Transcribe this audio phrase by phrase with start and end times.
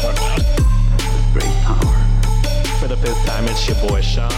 [0.00, 0.38] I.
[1.32, 2.78] Great power.
[2.78, 4.30] For the fifth time, it's your boy Sean.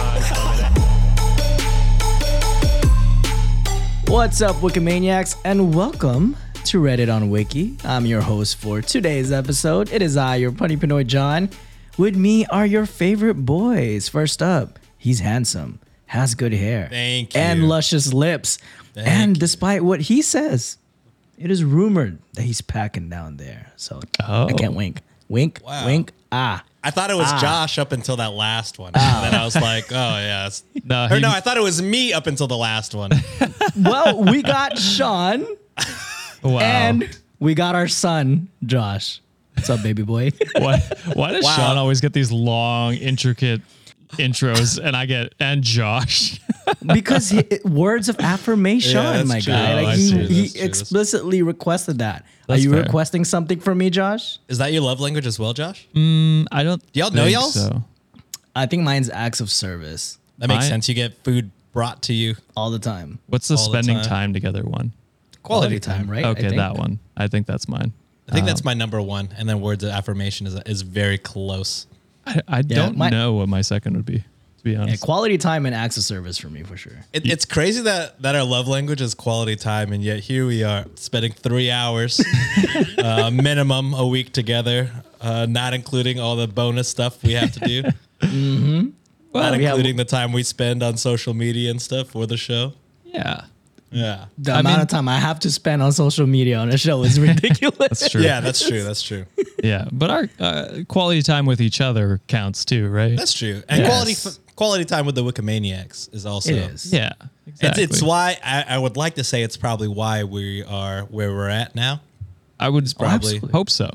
[4.07, 6.35] What's up, Wikimaniacs, and welcome
[6.65, 7.77] to Reddit on Wiki.
[7.83, 9.91] I'm your host for today's episode.
[9.91, 11.49] It is I, your punny Pinoy John.
[11.97, 14.09] With me are your favorite boys.
[14.09, 17.39] First up, he's handsome, has good hair, Thank you.
[17.39, 18.57] and luscious lips.
[18.95, 20.77] and despite what he says,
[21.37, 23.71] it is rumored that he's packing down there.
[23.75, 24.47] So I Oh.
[24.57, 25.01] can't wink,
[25.31, 25.85] wink, Wow.
[25.85, 26.11] wink.
[26.31, 28.93] Ah, I thought it was Josh up until that last one.
[28.95, 30.49] And then I was like, oh, yeah.
[30.83, 33.11] No, or no, I thought it was me up until the last one.
[33.77, 35.45] well, we got Sean.
[36.43, 36.59] Wow.
[36.59, 37.09] And
[37.39, 39.21] we got our son, Josh.
[39.55, 40.31] What's up, baby boy?
[40.57, 40.79] why,
[41.13, 41.55] why does Wow.
[41.55, 43.61] Sean always get these long, intricate
[44.17, 46.39] intros and I get, and Josh?
[46.93, 49.53] because he, words of affirmation, Yeah, my true.
[49.53, 49.71] guy.
[49.71, 50.25] Oh, Like I he, see.
[50.27, 52.25] he true, explicitly requested that.
[52.49, 52.83] Are you fair.
[52.83, 54.39] requesting something from me, Josh?
[54.47, 55.87] Is that your love language as well, Josh?
[55.95, 57.43] Mm, I don't Do y'all know y'all?
[57.49, 57.83] So.
[58.55, 60.89] I think mine's acts of service That makes I- sense.
[60.89, 62.35] You get food brought to you.
[62.57, 63.19] all the time.
[63.27, 64.05] What's the All the spending time.
[64.09, 64.33] time.
[64.33, 64.91] together one?
[65.43, 66.25] Quality time, right?
[66.25, 66.99] Okay, that one.
[67.17, 67.93] I think that's mine.
[68.29, 69.29] I think that's um, my number one.
[69.37, 71.87] And then words of affirmation is, is very close.
[72.25, 75.01] I, I don't my- know what my second would be, to be Yeah, honest.
[75.03, 77.05] quality time and acts of service for me, for sure.
[77.13, 80.63] It, it's crazy that, that our love language is quality time, and yet here we
[80.63, 82.21] are spending three hours
[82.97, 87.59] uh, minimum a week together, uh, not including all the bonus stuff we have to
[87.61, 87.81] do.
[89.33, 92.37] not we have- including the time we spend on social media and stuff for the
[92.37, 92.73] show.
[93.05, 93.45] yeah.
[93.91, 94.25] Yeah.
[94.37, 96.77] The I amount mean- of time I have to spend on social media on a
[96.77, 97.77] show is ridiculous.
[97.77, 98.21] That's true.
[98.21, 98.83] Yeah, that's true.
[98.83, 99.25] That's true.
[99.63, 99.87] Yeah.
[99.91, 103.17] But our uh, quality time with each other counts too, right?
[103.17, 103.61] That's true.
[103.67, 103.89] And Yes.
[103.89, 106.93] quality f- quality time with the Wikimaniacs is also it is.
[106.93, 107.11] yeah.
[107.47, 107.83] Exactly.
[107.83, 111.49] it's why I, I would like to say it's probably why we are where we're
[111.49, 111.99] at now.
[112.59, 113.89] I would probably- probably hope so.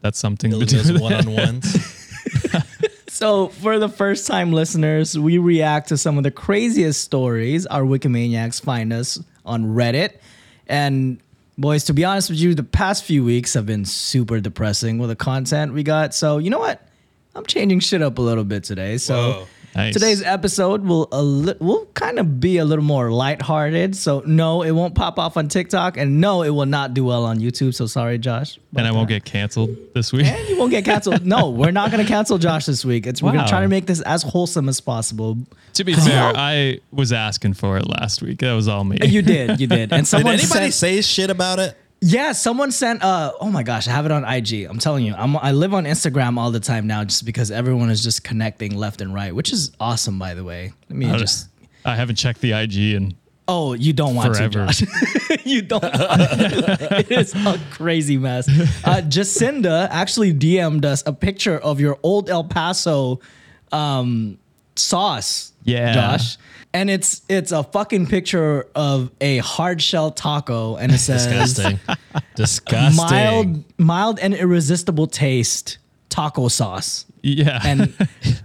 [0.00, 0.98] That's something to do.
[1.00, 1.26] one it.
[1.26, 2.02] on ones.
[3.16, 7.80] So, for the first time listeners, we react to some of the craziest stories our
[7.80, 10.18] Wikimaniacs find us on Reddit.
[10.66, 11.18] And,
[11.56, 15.08] boys, to be honest with you, the past few weeks have been super depressing with
[15.08, 16.14] the content we got.
[16.14, 16.86] So, you know what?
[17.34, 18.98] I'm changing shit up a little bit today.
[18.98, 19.46] So, Whoa.
[19.76, 19.92] Nice.
[19.92, 23.94] today's episode will a li- will kind of be a little more lighthearted.
[23.94, 27.24] So, no, it won't pop off on TikTok, and no, it will not do well
[27.26, 27.74] on YouTube.
[27.74, 28.58] So, sorry, Josh.
[28.74, 30.26] and I won't uh, get canceled this week.
[30.26, 31.26] And you won't get canceled.
[31.26, 33.06] No, we're not going to cancel Josh this week.
[33.06, 35.36] It's we're going to try to make this as wholesome as possible.
[35.74, 38.38] To be fair, I was asking for it last week.
[38.38, 38.98] That was all me.
[39.02, 39.92] You did, you did.
[39.92, 41.76] And Did someone anybody sent, say shit about it?
[42.06, 43.02] Yeah, someone sent.
[43.02, 44.64] Uh, oh my gosh, I have it on IG.
[44.64, 47.90] I'm telling you, I'm, I live on Instagram all the time now, just because everyone
[47.90, 50.72] is just connecting left and right, which is awesome, by the way.
[50.88, 51.48] Let me I, just.
[51.84, 53.14] I haven't checked the IG and
[53.48, 54.66] Oh, you don't want Forever.
[54.66, 55.44] to, Josh.
[55.44, 55.84] you don't.
[55.94, 58.48] It is a crazy mess.
[58.48, 63.20] Uh, Jacinda actually DM'd us a picture of your old El Paso
[63.72, 64.38] um,
[64.78, 65.52] sauce.
[65.64, 65.92] Yeah.
[65.94, 66.36] Josh.
[66.74, 71.80] And it's it's a fucking picture of a hard shell taco, and it says Disgusting.
[72.34, 72.96] Disgusting.
[72.96, 75.78] mild mild and irresistible taste
[76.08, 77.04] taco sauce.
[77.22, 77.60] yeah.
[77.64, 77.94] And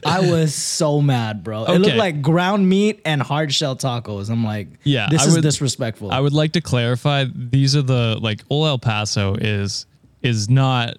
[0.05, 1.65] I was so mad, bro.
[1.65, 4.29] It looked like ground meat and hard shell tacos.
[4.29, 6.11] I'm like, Yeah, this I is would- disrespectful.
[6.11, 9.85] I would like to clarify these are the like Old El Paso is
[10.21, 10.97] is not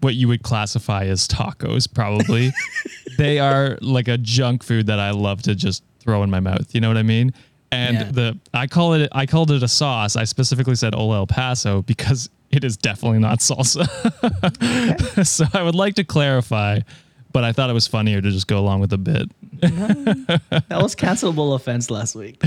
[0.00, 2.52] what you would classify as tacos probably.
[3.18, 6.74] they are like a junk food that I love to just throw in my mouth,
[6.74, 7.32] you know what I mean?
[7.70, 8.04] And Yeah.
[8.12, 10.16] the I call it I called it a sauce.
[10.16, 13.84] I specifically said Old El Paso because it is definitely not salsa.
[15.26, 16.80] so I would like to clarify,
[17.32, 19.30] but I thought it was funnier to just go along with the bit.
[19.60, 22.42] that was cancelable offense last week.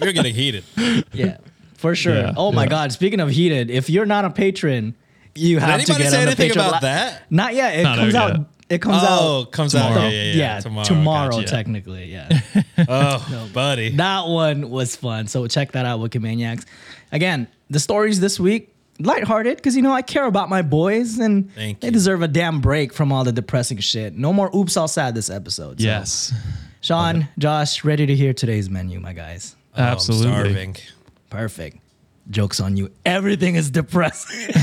[0.00, 0.64] You're getting heated.
[1.12, 1.38] yeah,
[1.74, 2.14] for sure.
[2.14, 2.68] Yeah, oh my yeah.
[2.68, 2.92] god!
[2.92, 4.94] Speaking of heated, if you're not a patron,
[5.36, 7.22] you have to anybody get say on the anything Patreon about la- that?
[7.30, 7.78] Not yet.
[7.78, 8.38] It Not comes out out.
[8.38, 8.46] yet.
[8.68, 9.88] It comes Oh, out comes out.
[9.90, 10.08] tomorrow.
[10.08, 10.60] Yeah, yeah, yeah.
[10.60, 11.30] tomorrow, Tomorrow.
[11.36, 11.46] Gotcha.
[11.48, 12.10] technically.
[12.12, 12.40] Yeah.
[12.88, 13.90] Oh, no, buddy.
[13.96, 15.28] that one was fun.
[15.28, 16.64] So check that out, Wikimaniacs.
[17.12, 21.52] Again, the stories this week, lighthearted, because you know I care about my boys and
[21.54, 21.92] Thank they you.
[21.92, 24.14] deserve a damn break from all the depressing shit.
[24.16, 25.80] No more oops all sad this episode.
[25.80, 26.32] So, Yes.
[26.80, 29.56] Sean, Josh, ready to hear today's menu, my guys.
[29.76, 30.26] Oh, I'm Absolutely.
[30.32, 30.76] starving.
[31.30, 31.78] Perfect.
[32.30, 32.90] Joke's on you.
[33.04, 34.52] Everything is depressing.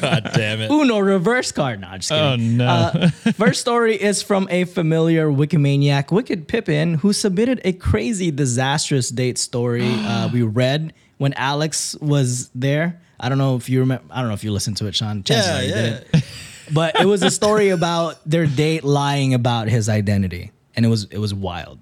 [0.00, 0.70] God damn it.
[0.70, 1.80] Uno reverse card.
[1.80, 2.60] Nah, just kidding.
[2.60, 2.66] Oh no.
[2.66, 9.10] Uh, first story is from a familiar Wikimaniac, Wicked Pippin, who submitted a crazy, disastrous
[9.10, 13.00] date story uh, we read when Alex was there.
[13.20, 14.04] I don't know if you remember.
[14.10, 15.22] I don't know if you listened to it, Sean.
[15.24, 15.82] Chances Yeah, you yeah.
[16.12, 16.24] didn't.
[16.70, 21.04] But it was a story about their date lying about his identity, and it was
[21.04, 21.78] it was wild.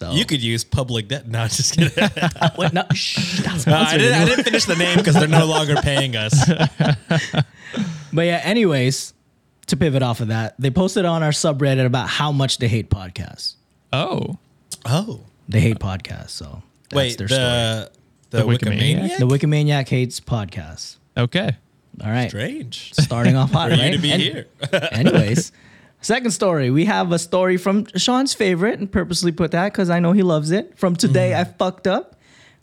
[0.00, 1.28] So You could use public debt.
[1.28, 1.92] No, just kidding.
[2.58, 5.44] Wait, no, shh, that's No, I, didn't, I didn't finish the name because they're no
[5.44, 6.34] longer paying us.
[8.12, 9.14] But yeah, anyways,
[9.66, 12.90] to pivot off of that, they posted on our subreddit about how much they hate
[12.90, 13.54] podcasts.
[13.92, 14.36] Oh,
[14.84, 16.30] Oh, They hate podcasts.
[16.30, 17.40] So that's wait, their story.
[17.42, 17.90] the
[18.30, 19.00] the, The Wikimaniac.
[19.10, 19.18] Wikimaniac?
[19.18, 20.96] The Wikimaniac hates podcasts.
[21.16, 21.56] okay.
[22.02, 22.30] All right.
[22.30, 23.90] Strange Starting off hot, for right?
[23.92, 24.46] you to be And- here.
[24.90, 25.52] Anyways,
[26.00, 26.70] second story.
[26.70, 30.22] We have a story from Sean's favorite and purposely put that because I know he
[30.22, 30.76] loves it.
[30.78, 31.40] From Today mm.
[31.40, 32.16] I Fucked Up,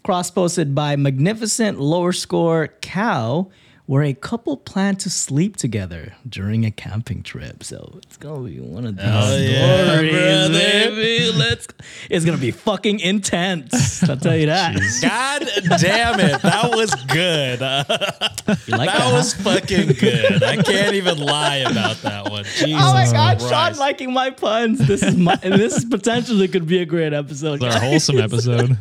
[0.03, 3.49] cross posted by Magnificent Lower Score Cow,
[3.87, 7.63] where a couple plan to sleep together during a camping trip.
[7.63, 10.53] So it's going to be one of these Oh, yeah, stories, brother.
[10.53, 11.31] baby.
[11.37, 11.67] Let's,
[12.09, 14.03] it's going to be fucking intense.
[14.03, 14.75] I'll tell you that.
[15.01, 17.61] God damn it, that was good.
[17.61, 17.83] Uh,
[18.65, 19.13] You like that that?
[19.13, 19.43] was huh?
[19.59, 20.41] fucking good.
[20.43, 22.43] I can't even lie about that one.
[22.45, 23.49] Jesus Oh my God, Christ.
[23.49, 24.85] Sean liking my puns.
[24.87, 25.35] This is my.
[25.37, 27.61] this potentially could be a great episode.
[27.61, 28.77] It's our wholesome episode.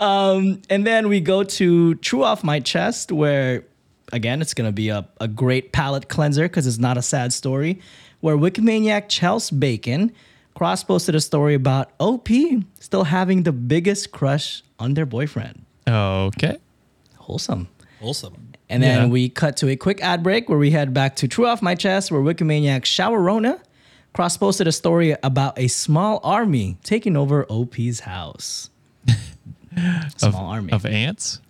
[0.00, 3.64] um, And then we go to True Off My Chest, where
[4.12, 7.32] again, it's going to be a, a great palate cleanser because it's not a sad
[7.32, 7.80] story.
[8.20, 10.12] Where Wikimaniac Chelsea Bacon
[10.54, 12.28] cross posted a story about OP
[12.78, 15.64] still having the biggest crush on their boyfriend.
[15.88, 16.58] okay.
[17.16, 17.68] Wholesome.
[18.00, 18.52] Wholesome.
[18.68, 19.08] And then Yeah.
[19.08, 21.74] we cut to a quick ad break where we head back to True Off My
[21.74, 23.60] Chest, where Wikimaniac Showerona
[24.12, 28.70] cross posted a story about a small army taking over OP's house.
[30.16, 30.72] small army.
[30.72, 31.40] Of ants?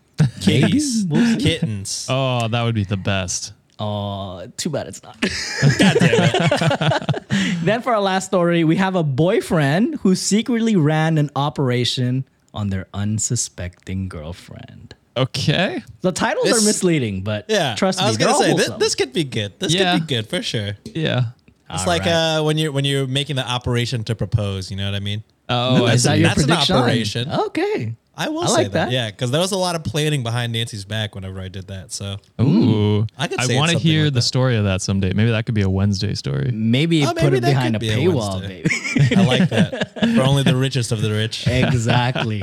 [0.40, 1.06] Kitties.
[1.38, 2.06] Kittens.
[2.08, 3.52] Oh, that would be the best.
[3.78, 5.20] Oh, too bad it's not.
[5.78, 7.24] God damn it.
[7.64, 12.24] then for our last story, we have a boyfriend who secretly ran an operation
[12.54, 14.94] on their unsuspecting girlfriend.
[15.16, 15.82] Okay.
[16.02, 17.74] The titles This- are misleading, but Yeah.
[17.74, 18.78] trust me, I was they're gonna say this, wholesome.
[18.80, 19.58] this could be good.
[19.58, 19.94] This Yeah.
[19.94, 20.76] could be good for sure.
[20.84, 21.24] Yeah.
[21.70, 22.36] It's All like right.
[22.38, 24.70] uh, when you're when you're making the operation to propose.
[24.70, 25.24] You know what I mean?
[25.48, 26.76] Oh, I Is that your That's an prediction?
[26.76, 27.30] operation.
[27.30, 27.94] Okay.
[28.14, 28.86] I will I say like that.
[28.86, 28.90] that.
[28.92, 31.92] Yeah, because there was a lot of planning behind Nancy's back whenever I did that.
[31.92, 33.06] So Ooh.
[33.16, 34.22] I could I say want to hear like the that.
[34.22, 35.14] story of that someday.
[35.14, 36.50] Maybe that could be a Wednesday story.
[36.52, 38.62] Maybe Oh, put maybe it that behind a could be a paywall, Wednesday.
[38.98, 39.16] baby.
[39.16, 39.94] I like that.
[40.14, 41.46] For only the richest of the rich.
[41.48, 42.42] exactly.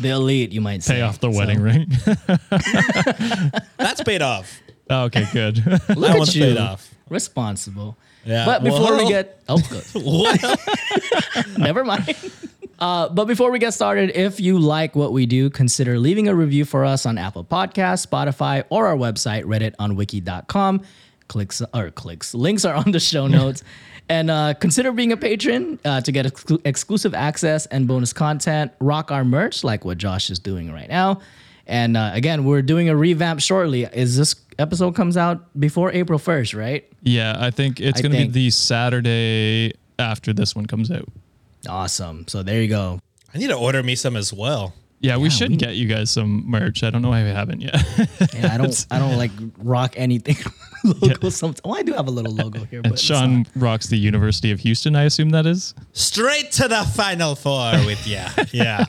[0.00, 0.94] The elite, you might say.
[0.94, 1.86] Pay off the So, wedding ring.
[3.76, 4.60] That's paid off.
[4.90, 5.58] oh, okay, good.
[5.66, 6.44] Look That at one's you.
[6.44, 6.94] paid off.
[7.10, 7.96] Responsible.
[8.24, 8.46] Yeah.
[8.46, 9.84] But before we Well- get oh good.
[9.94, 10.56] Well,
[11.58, 12.14] Never mind.
[12.78, 16.34] Uh, but before we get started, if you like what we do, consider leaving a
[16.34, 20.82] review for us on Apple Podcasts, Spotify, or our website, redditonwiki.com.
[21.28, 22.34] Clicks or clicks.
[22.34, 23.62] Links are on the show notes.
[24.08, 28.72] and uh, consider being a patron uh, to get exclu- exclusive access and bonus content.
[28.80, 31.20] Rock our merch, like what Josh is doing right now.
[31.66, 33.84] And uh, again, we're doing a revamp shortly.
[33.84, 36.84] Is this episode comes out before April 1st, right?
[37.02, 40.90] yeah, I think it's I going to be think- the Saturday after this one comes
[40.90, 41.08] out.
[41.68, 42.26] Awesome.
[42.28, 43.00] So there you go.
[43.34, 44.74] I need to order me some as well.
[45.00, 46.82] Yeah, we Yeah, should we- get you guys some merch.
[46.82, 47.74] I don't know why we haven't yet.
[48.34, 50.36] Yeah, I don't I don't like rock anything
[50.84, 51.60] logo sometimes.
[51.64, 54.50] Well, I do have a little logo here, but and it's Sean rocks the University
[54.50, 55.74] of Houston, I assume that is.
[55.92, 58.20] Straight to the final four with you.
[58.52, 58.86] Yeah.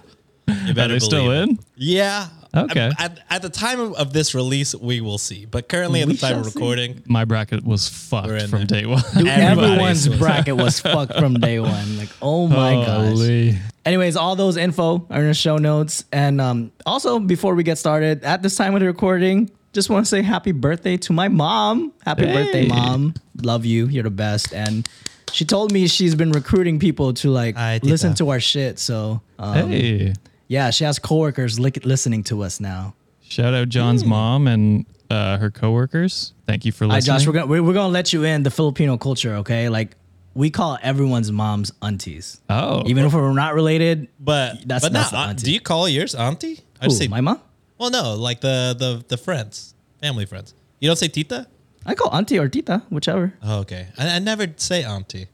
[0.48, 1.42] You Are better they still it.
[1.44, 1.60] in?
[1.76, 2.28] Yeah.
[2.56, 2.92] Okay.
[2.98, 5.46] At, at the time of, of this release, we will see.
[5.46, 6.60] But currently, at We the time shall of see.
[6.60, 8.82] recording, My bracket was We're fucked in from there.
[8.82, 9.02] day one.
[9.18, 11.98] Dude, everybody's everyone's was- bracket was fucked from day one.
[11.98, 13.08] Like, oh my gosh.
[13.10, 13.58] Holy.
[13.86, 16.06] Anyways, all those info are in the show notes.
[16.12, 20.06] And um, also, before we get started, at this time of the recording, just want
[20.06, 21.92] to say happy birthday to my mom.
[22.04, 22.68] Happy birthday, Hey.
[22.70, 23.14] mom.
[23.44, 23.88] Love you.
[23.88, 24.54] You're the best.
[24.54, 24.88] And
[25.34, 27.86] she told me she's been recruiting people to like Hi, tita.
[27.92, 28.80] listen to our shit.
[28.80, 30.14] So um, Hey.
[30.48, 32.94] Yeah, she has coworkers li- listening to us now.
[33.22, 36.34] Shout out John's mom and uh, her coworkers.
[36.48, 37.18] Thank you for All right, listening.
[37.20, 39.70] Josh, we're gonna we're, we're gonna let you in the Filipino culture, okay?
[39.70, 39.96] Like
[40.36, 44.08] we call everyone's moms aunties, oh, even if we're not related.
[44.20, 45.46] but That's- but that's not, the auntie.
[45.46, 46.60] do you call yours auntie?
[46.82, 47.40] I Who, just say my mom?
[47.78, 50.54] Well, no, like the the the friends, family friends.
[50.80, 51.48] You don't say tita?
[51.86, 53.34] I call auntie or tita, whichever.
[53.44, 53.88] Oh, okay.
[53.98, 55.28] I, I never say auntie.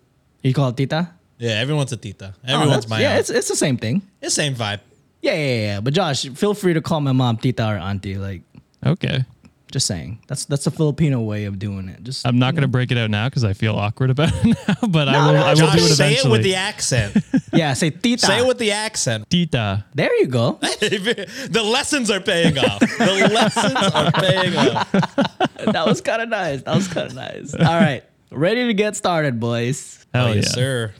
[0.43, 1.09] You call it tita?
[1.39, 2.33] Yeah, everyone's a tita.
[2.35, 3.19] Oh, Everyone's that's- my yeah, aunt.
[3.21, 4.01] it's it's the same thing.
[4.21, 4.79] It's same vibe.
[5.21, 5.81] Yeah, yeah, yeah, yeah.
[5.81, 8.17] But Josh, feel free to call my mom tita or auntie.
[8.17, 8.41] Like,
[8.85, 9.23] okay.
[9.71, 10.19] just saying.
[10.27, 12.03] That's that's a Filipino way of doing it.
[12.03, 14.45] Just I'm not going to break it out now because I feel awkward about it
[14.67, 15.33] now, but I will.
[15.33, 16.29] no, I will Josh, do it say eventually.
[16.29, 17.17] it with the accent.
[17.53, 18.25] yeah, say tita.
[18.25, 19.29] say it with the accent.
[19.29, 19.85] Tita.
[19.93, 20.53] there you go.
[20.61, 22.79] the lessons are paying off.
[22.79, 24.91] The lessons are paying off.
[24.91, 26.63] that was kind of nice.
[26.63, 27.53] That was kind of nice.
[27.53, 30.03] All right, ready to get started, boys.
[30.13, 30.35] Hell oh, yeah.
[30.35, 30.93] yes, sir.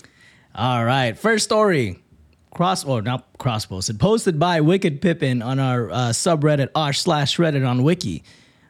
[0.54, 1.98] All right, first story.
[2.54, 7.38] Cross or not cross posted, posted by Wicked Pippin on our uh, subreddit r slash
[7.38, 8.24] Reddit on Wiki.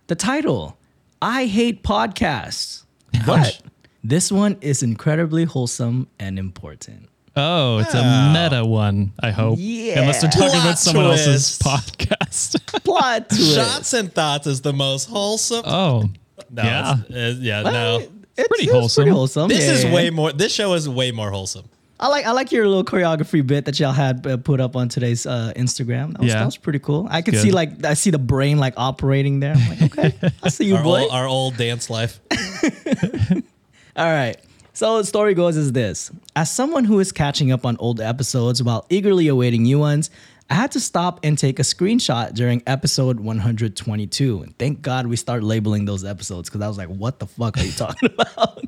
[0.07, 0.77] The title:
[1.21, 2.83] I hate podcasts,
[3.25, 3.59] but
[4.03, 7.09] this one is incredibly wholesome and important.
[7.35, 9.13] Oh, it's a meta one.
[9.19, 9.57] I hope.
[9.59, 10.01] Yeah.
[10.01, 11.61] Unless they're talking Plot about someone else's twist.
[11.63, 12.83] podcast.
[12.83, 13.55] Plot twist.
[13.55, 15.63] Shots and thoughts is the most wholesome.
[15.65, 16.09] oh,
[16.51, 16.93] no, yeah.
[17.09, 18.07] it's- uh, yeah, Well, no.
[18.38, 19.03] it's pretty it's wholesome.
[19.03, 19.47] Pretty wholesome.
[19.50, 19.93] This yeah, is yeah.
[19.93, 20.33] way more.
[20.33, 21.65] This show is way more wholesome.
[22.01, 24.89] I like I like your little choreography bit that y'all had uh, put up on
[24.89, 26.13] today's uh, Instagram.
[26.13, 26.39] That was, Yeah.
[26.39, 27.08] that was pretty cool.
[27.12, 27.41] I could Good.
[27.43, 29.53] see like I see the brain like operating there.
[29.55, 31.01] I'm like, okay, I see you, Our boy.
[31.01, 32.20] old, our old dance life.
[33.96, 34.36] All right.
[34.74, 36.10] So the story goes is this.
[36.36, 40.10] As someone who is catching up on old episodes while eagerly awaiting new ones,
[40.51, 44.41] I had to stop and take a screenshot during episode 122.
[44.41, 47.58] And thank God we start labeling those episodes because I was like, what the fuck
[47.58, 48.62] are you talking about?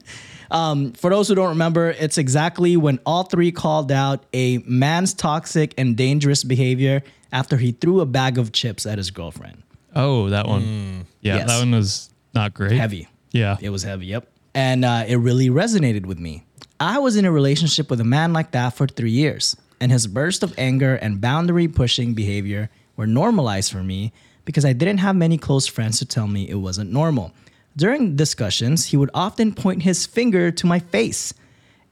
[0.50, 5.13] Um, for those who don't remember, it's exactly when all three called out a man's
[5.13, 9.62] toxic and dangerous behavior after he threw a bag of chips at his girlfriend.
[9.94, 11.06] Oh, that one.
[11.22, 11.48] Yeah, Yes.
[11.50, 12.72] that one was not great.
[12.74, 13.10] Heavy.
[13.32, 13.58] Yeah.
[13.62, 14.28] It was heavy, yep.
[14.56, 16.46] And uh, it really resonated with me.
[16.80, 20.08] I was in a relationship with a man like that for three years, and his
[20.08, 24.13] burst of anger and boundary pushing behavior were normalized for me
[24.46, 27.34] because I didn't have many close friends to tell me it wasn't normal.
[27.75, 31.34] During discussions, he would often point his finger to my face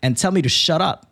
[0.01, 1.05] and tell me to shut up.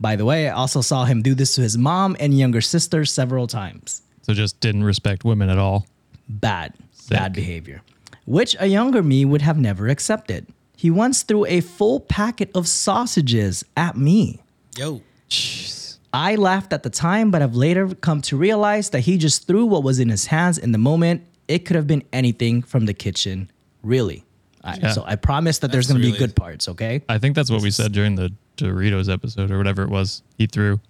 [0.00, 3.04] By the way, I also saw him do this to his mom and younger sister
[3.04, 5.86] several times So just didn't respect women at all.
[6.28, 6.74] bad,
[7.08, 7.82] bad behavior,
[8.24, 10.48] which a younger me would have never accepted.
[10.76, 14.42] He once threw a full packet of sausages at me.
[14.76, 15.02] Yo.
[16.12, 19.66] I laughed at the time, but I've later come to realize that he just threw
[19.66, 21.22] what was in his hands in the moment.
[21.48, 23.50] It could have been anything from the kitchen,
[23.82, 24.24] really.
[24.64, 24.90] I, Yeah.
[24.92, 27.02] So I promise that there's going to be good parts, okay?
[27.08, 30.22] I think that's what we said during the Doritos episode or whatever it was.
[30.38, 30.80] He threw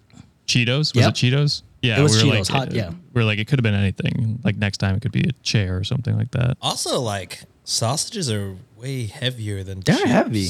[0.47, 0.95] Cheetos.
[0.95, 1.09] Was Yep.
[1.11, 1.63] it Cheetos?
[1.83, 2.91] Yeah, It was we were Cheetos, like, hot- yeah.
[3.13, 4.41] We are like, it could have been anything.
[4.45, 6.57] Like next time, it could be a chair or something like that.
[6.63, 10.11] Also, like sausages are way heavier than They're chips.
[10.11, 10.49] heavy.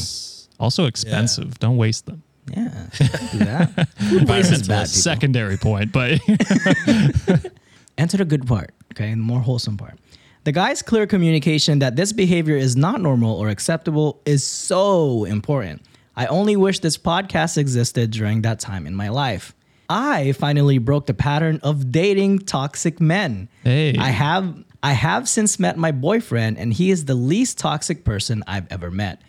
[0.61, 1.59] Also expensive.
[1.59, 2.23] Don't waste them.
[2.55, 2.71] Yeah,
[3.33, 3.89] do that.
[3.99, 4.87] Food waste is bad.
[4.87, 4.87] people.
[4.87, 6.21] Secondary point, but
[7.99, 9.11] Enter the good part, okay?
[9.11, 9.95] The more wholesome part.
[10.45, 15.83] The guy's clear communication that this behavior is not normal or acceptable is so important.
[16.15, 19.55] I only wish this podcast existed during that time in my life.
[19.89, 23.49] I finally broke the pattern of dating toxic men.
[23.65, 23.97] Hey.
[23.99, 28.45] I have I have since met my boyfriend and he is the least toxic person
[28.47, 29.23] I've ever met.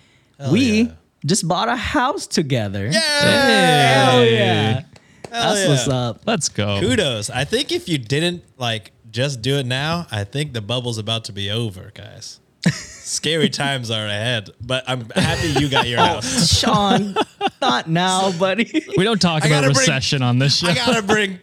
[0.52, 0.92] we yeah.
[1.28, 2.88] Just bought a house together.
[2.88, 3.00] Yeah.
[3.00, 4.84] Hell yeah.
[5.30, 5.70] That's yeah.
[5.70, 6.22] what's up.
[6.26, 6.80] let's go.
[6.80, 7.30] Kudos.
[7.30, 11.26] I think if you didn't like just do it now, I think the bubble's about
[11.26, 12.40] to be over, guys.
[13.08, 16.50] Scary times are ahead, but I'm happy you got your house.
[16.60, 17.16] Sean,
[17.62, 18.84] not now, buddy.
[18.98, 20.68] We don't talk I about gotta bring- recession on this show.
[20.68, 21.40] I gotta bring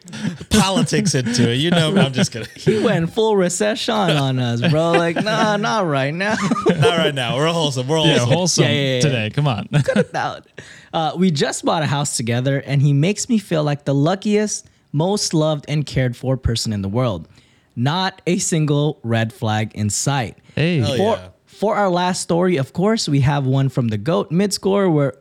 [0.50, 1.54] politics into it.
[1.54, 2.48] You know, I'm just kidding.
[2.54, 4.92] he went full recession on us, bro.
[4.92, 6.36] Like, nah, not right now.
[6.66, 7.36] Not right now.
[7.36, 7.88] We're wholesome.
[7.88, 8.28] We're yeah, wholesome.
[8.34, 9.00] wholesome Yeah, yeah, yeah.
[9.00, 9.30] today.
[9.30, 9.66] Come on.
[10.14, 10.46] out.
[10.92, 14.68] Uh, we just bought a house together, and he makes me feel like the luckiest,
[14.92, 17.26] most loved, and cared for person in the world.
[17.74, 20.36] Not a single red flag in sight.
[20.54, 20.78] Hey.
[20.80, 21.28] Hell For, yeah.
[21.54, 25.14] For our last story, of course, we have one from the GOAT mid score where,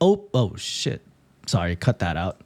[0.00, 1.02] oh, oh shit.
[1.46, 2.40] Sorry, cut that out.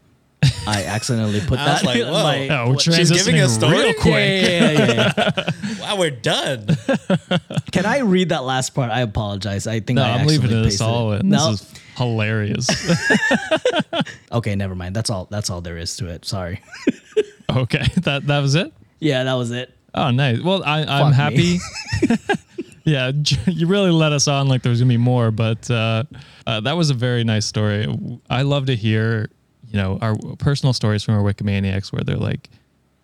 [0.66, 2.12] I accidentally put I that was like, whoa.
[2.12, 3.76] my- Oh, we're She's giving transitioning a story?
[3.76, 4.14] real Yeah, quick.
[4.14, 5.50] yeah, yeah, yeah, yeah.
[5.80, 6.66] Wow, we're done.
[7.72, 8.90] Can I read that last part?
[8.90, 9.66] I apologize.
[9.66, 11.20] I think No, I I'm leaving this all it.
[11.20, 11.30] in.
[11.30, 12.68] No, This is hilarious.
[14.32, 14.94] okay, never mind.
[14.96, 15.26] That's all.
[15.30, 16.24] That's all there is to it.
[16.24, 16.60] Sorry.
[17.50, 18.72] okay, that that was it.
[18.98, 19.74] yeah, that was it.
[19.94, 20.40] Oh, nice.
[20.40, 21.58] Well, I, I'm happy.
[22.90, 22.94] Me.
[22.94, 23.12] yeah,
[23.46, 26.04] you really let us on like there was gonna be more, but uh,
[26.46, 27.86] uh, that was a very nice story.
[28.28, 29.30] I love to hear,
[29.68, 32.48] you know, our personal stories from our Wikimaniacs where they're like,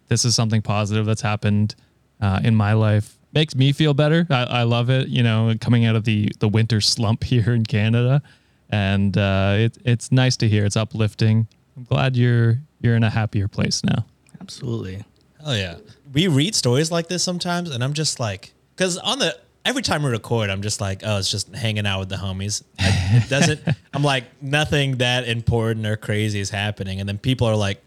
[0.09, 1.75] "This is something positive that's happened
[2.21, 4.27] uh, in my life." Makes me feel better.
[4.31, 5.09] I, I love it.
[5.09, 8.23] You know, coming out of the the winter slump here in Canada,
[8.71, 10.65] and uh, it, it's nice to hear.
[10.65, 11.47] It's uplifting.
[11.77, 14.07] I'm glad you're you're in a happier place now.
[14.41, 15.05] Absolutely.
[15.45, 15.77] Oh yeah.
[16.13, 20.03] We read stories like this sometimes, and I'm just like, because on the every time
[20.03, 22.63] we record, I'm just like, oh, it's just hanging out with the homies.
[22.79, 23.61] It doesn't.
[23.93, 27.83] I'm like, nothing that important or crazy is happening, and then people are like,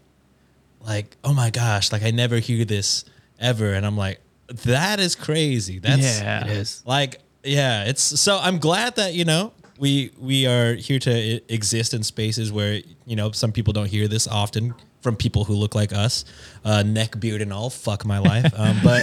[0.80, 3.04] like, oh my gosh, like I never hear this
[3.40, 5.78] ever, and I'm like, that is crazy.
[5.78, 6.44] That's Yeah.
[6.44, 6.82] It is.
[6.86, 11.94] like yeah it's so i'm glad that you know we we are here to exist
[11.94, 15.74] in spaces where you know some people don't hear this often from people who look
[15.74, 16.26] like us
[16.66, 19.02] uh neck beard and all fuck my life um but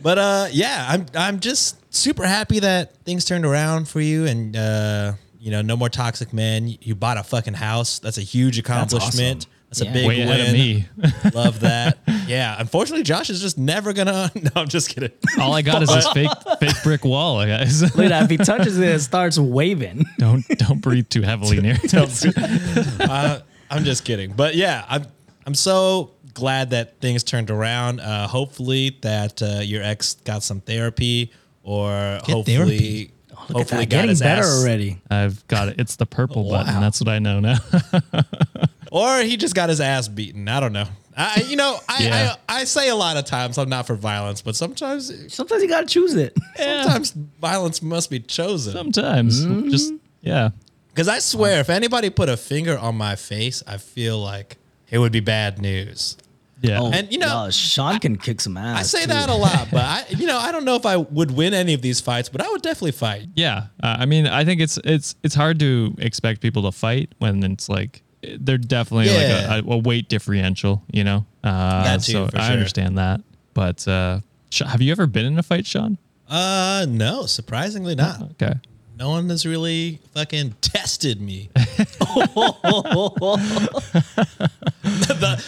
[0.02, 4.56] but uh yeah i'm i'm just super happy that things turned around for you and
[4.56, 8.58] uh you know no more toxic men you bought a fucking house that's a huge
[8.58, 9.90] accomplishment that's, Yeah.
[9.90, 10.52] a big Way ahead of win.
[10.52, 10.88] me.
[11.34, 15.62] love that yeah unfortunately josh is just never gonna no i'm just kidding All I
[15.62, 17.80] got is this fake fake brick wall, guys.
[17.82, 18.24] Look at that.
[18.24, 20.04] If he touches it, it starts waving.
[20.18, 21.76] don't don't breathe too heavily near.
[21.82, 23.00] it.
[23.00, 23.40] uh,
[23.70, 24.32] I'm just kidding.
[24.32, 25.06] But yeah, I'm
[25.46, 28.00] I'm so glad that things turned around.
[28.00, 31.32] Uh, hopefully that uh, your ex got some therapy,
[31.62, 33.10] or hopefully therapy.
[33.30, 34.98] Look at hopefully that, got getting his better ass, already.
[35.10, 35.76] I've got it.
[35.80, 36.64] It's the purple Wow.
[36.64, 36.80] button.
[36.80, 37.56] That's what I know now.
[38.92, 40.48] or he just got his ass beaten.
[40.48, 40.86] I don't know.
[41.16, 42.34] I you know I, Yeah.
[42.48, 45.68] I I say a lot of times I'm not for violence, but sometimes Sometimes you
[45.68, 46.36] gotta choose it.
[46.56, 47.10] sometimes
[47.40, 48.72] violence must be chosen.
[48.72, 49.70] Sometimes, Mm-hmm.
[49.70, 50.50] just yeah.
[50.88, 54.56] Because I swear, if anybody put a finger on my face, I feel like
[54.90, 56.16] it would be bad news.
[56.62, 56.80] Yeah.
[56.80, 58.78] Oh, And, you know, yeah, Sean can kick some ass.
[58.78, 59.08] I say too.
[59.12, 61.72] that a lot, but I, you know, I don't know if I would win any
[61.74, 63.28] of these fights, but I would definitely fight.
[63.34, 67.14] Yeah, uh, I mean, I think it's it's it's hard to expect people to fight
[67.18, 68.02] when it's like
[68.38, 69.46] they're definitely Yeah.
[69.48, 71.24] like a, a weight differential, you know.
[71.42, 72.52] Uh, That too, so for I sure.
[72.52, 73.22] understand that,
[73.54, 74.20] but uh,
[74.66, 75.96] have you ever been in a fight, Sean?
[76.28, 78.20] Uh, no, surprisingly not.
[78.32, 78.52] Okay,
[79.00, 81.48] No one has really fucking tested me.
[81.54, 81.62] the,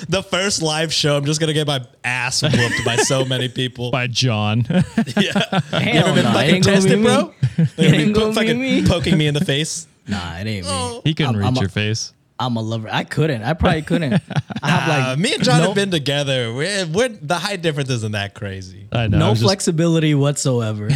[0.09, 3.91] the first live show, I'm just gonna get my ass whooped by so many people.
[3.91, 4.65] by John.
[4.71, 4.83] yeah,
[5.71, 7.05] Hell you ever been no, it fucking ain't gonna be tested, me.
[7.05, 7.35] bro?
[7.59, 8.87] It They're gonna ain't gonna be fucking me.
[8.87, 9.87] poking me in the face.
[10.09, 11.01] Nah, it ain't me.
[11.05, 12.15] he couldn't I'm- reach I'm a- your face.
[12.39, 12.89] I'm a lover.
[12.91, 13.43] I couldn't.
[13.45, 14.15] I probably couldn't.
[14.63, 16.53] I have like Uh, me and John no, have been together.
[16.53, 18.89] We're, we're the height difference isn't that crazy.
[18.91, 19.19] I know.
[19.19, 20.89] I no was just- flexibility whatsoever.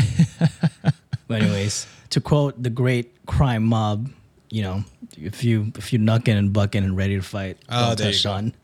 [1.28, 4.08] but anyways, to quote the great crime mob,
[4.48, 4.82] you know,
[5.18, 8.24] if you if you knucking and bucking and ready to fight, Oh, don't there test
[8.24, 8.34] you go.
[8.36, 8.54] Sean.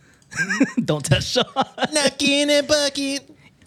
[0.87, 1.44] don't test Sean.
[1.92, 3.18] Knocking and bucking.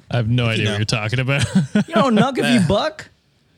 [0.09, 0.71] I have no idea know.
[0.71, 1.45] what you're talking about.
[1.87, 3.09] You don't knuck if you buck.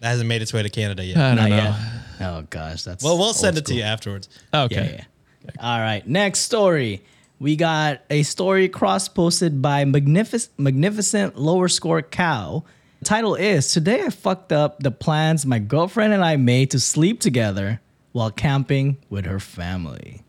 [0.01, 1.15] That hasn't made its way to Canada yet.
[1.17, 1.55] I don't Not know.
[1.55, 1.75] yet.
[2.19, 4.27] Oh gosh, that's well, we'll old send it to you afterwards.
[4.53, 4.97] Okay.
[4.97, 5.05] Yeah,
[5.45, 5.51] yeah.
[5.61, 6.05] All right.
[6.05, 7.03] Next story.
[7.39, 12.65] We got a story cross posted by Magnific- Magnificent Lower Score Cow.
[12.99, 16.79] The title is Today I fucked up the plans my girlfriend and I made to
[16.79, 17.79] sleep together
[18.11, 20.23] while camping with her family.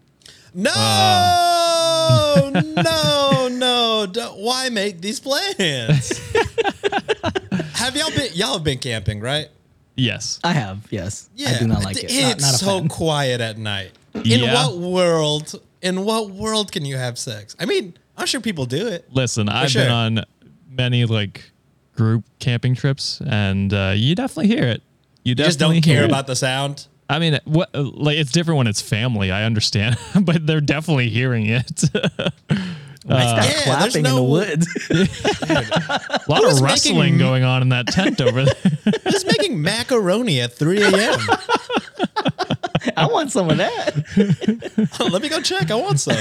[0.55, 2.51] No, uh.
[2.77, 4.07] no, no.
[4.11, 6.19] Don't, why make these plans?
[7.75, 8.33] have y'all been?
[8.35, 9.49] Y'all have been camping, right?
[9.97, 10.39] Yes.
[10.45, 11.29] I have, yes.
[11.45, 12.05] I do not like it.
[12.05, 12.89] It's Not, not so fan.
[12.89, 13.91] quiet at night.
[14.15, 14.55] In Yeah.
[14.55, 15.61] what world?
[15.83, 17.57] In what world can you have sex?
[17.59, 19.09] I mean, I'm sure people do it.
[19.13, 19.83] Listen, I've sure.
[19.83, 20.25] been on
[20.71, 21.51] many like
[21.99, 24.83] group camping trips, and uh, you definitely hear it.
[25.25, 26.87] You, You just don't care hear about the sound.
[27.11, 29.31] I mean, what like it's different when it's family.
[29.33, 31.83] I understand, but they're definitely hearing it.
[33.11, 34.91] It's that Yeah, there's clapping no- in the woods.
[34.91, 38.55] A lot Who's of making- wrestling going on in that tent over there.
[39.11, 41.19] Just making macaroni at 3 a.m.
[42.99, 45.01] I want some of that.
[45.11, 45.71] Let me go check.
[45.71, 46.17] I want some.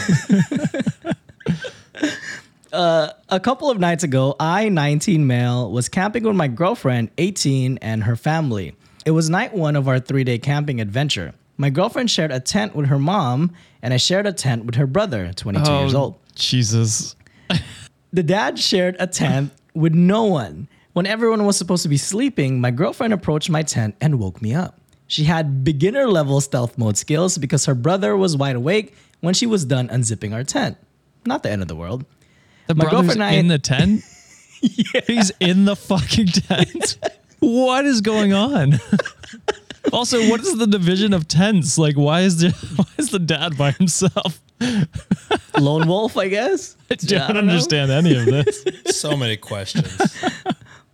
[2.74, 7.78] Uh, a couple of nights ago, I, 19 male, was camping with my girlfriend, 18,
[7.82, 8.76] and her family.
[9.06, 11.34] It was night one of our three day camping adventure.
[11.58, 14.86] My girlfriend shared a tent with her mom, and I shared a tent with her
[14.86, 16.16] brother, 22 years Oh, old.
[16.36, 17.16] Jesus.
[18.14, 20.70] The dad shared a tent with no one.
[20.94, 24.54] When everyone was supposed to be sleeping, my girlfriend approached my tent and woke me
[24.56, 24.80] up.
[25.08, 29.46] She had beginner level stealth mode skills because her brother was wide awake when she
[29.46, 30.78] was done unzipping our tent.
[31.26, 32.06] Not the end of the world.
[32.68, 34.04] The My brother's girlfriend and I- in the tent.
[35.08, 36.98] He's in the fucking tent.
[37.40, 38.74] what is going on?
[39.94, 41.78] also, what is the division of tents?
[41.78, 44.42] Like, why is the why is the dad by himself?
[45.60, 46.76] Lone wolf, I guess.
[46.90, 47.52] I don't, don't know.
[47.54, 48.64] understand any of this.
[48.98, 49.96] So many questions.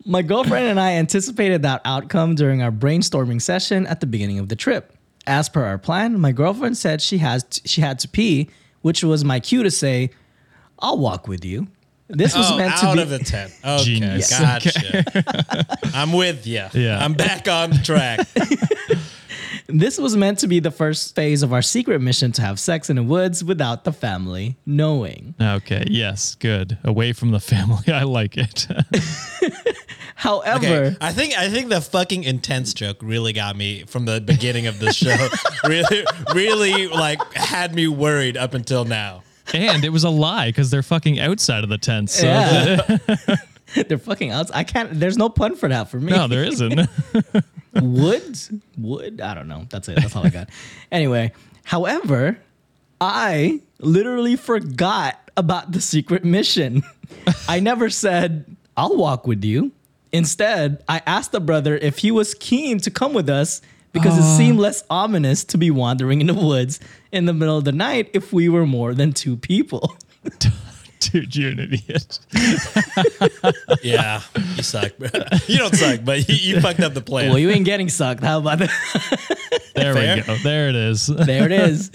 [0.05, 4.49] My girlfriend and I anticipated that outcome during our brainstorming session at the beginning of
[4.49, 4.93] the trip.
[5.25, 8.49] As per our plan, my girlfriend said she has she had to pee,
[8.81, 10.09] which was my cue to say,
[10.79, 11.67] "I'll walk with you."
[12.09, 13.53] This was Oh, meant to out be of the tent.
[13.65, 14.29] Okay, Genius.
[14.39, 15.77] gotcha.
[15.95, 16.65] I'm with you.
[16.73, 17.03] Yeah.
[17.03, 18.19] I'm back on track.
[19.67, 22.89] this was meant to be the first phase of our secret mission to have sex
[22.89, 25.33] in the woods without the family knowing.
[25.41, 26.77] Okay, yes, good.
[26.83, 27.91] Away from the family.
[27.91, 28.67] I like it.
[30.15, 34.21] However, Okay, I think I think the fucking intense joke really got me from the
[34.21, 35.15] beginning of the show.
[35.67, 39.23] really, really like had me worried up until now.
[39.53, 42.09] And it was a lie because they're fucking outside of the tent.
[42.09, 43.35] So Yeah.
[43.87, 44.55] they're fucking outside.
[44.57, 44.99] I can't.
[44.99, 46.11] There's no pun for that for me.
[46.11, 46.89] no, there isn't.
[47.81, 48.51] Woods?
[48.77, 49.19] Wood?
[49.21, 49.65] I don't know.
[49.69, 49.95] That's it.
[49.95, 50.49] That's all I got.
[50.91, 51.31] Anyway,
[51.63, 52.37] however,
[53.01, 56.83] I literally forgot about the secret mission.
[57.47, 59.71] I never said, I'll walk with you.
[60.11, 63.61] Instead, I asked the brother if he was keen to come with us
[63.93, 64.37] because it uh.
[64.37, 66.79] seemed less ominous to be wandering in the woods
[67.11, 69.95] in the middle of the night if we were more than two people.
[70.99, 72.19] Dude, you're an idiot.
[73.83, 74.21] Yeah,
[74.55, 74.97] you suck.
[74.97, 75.09] bro.
[75.47, 77.29] you don't suck, but you, you fucked up the plan.
[77.29, 78.23] well, you ain't getting sucked.
[78.23, 78.69] How about that?
[79.75, 80.15] There Fair.
[80.17, 80.35] we go.
[80.37, 81.07] There it is.
[81.07, 81.91] there it is.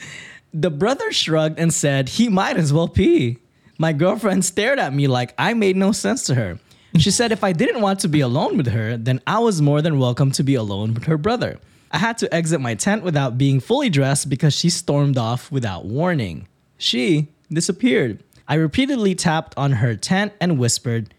[0.52, 3.38] The brother shrugged and said he might as well pee.
[3.78, 6.58] My girlfriend stared at me like I made no sense to her.
[6.98, 9.80] She said if I didn't want to be alone with her, then I was more
[9.80, 11.58] than welcome to be alone with her brother.
[11.90, 15.86] I had to exit my tent without being fully dressed because she stormed off without
[15.86, 16.46] warning.
[16.76, 18.22] She disappeared.
[18.46, 21.14] I repeatedly tapped on her tent and whispered,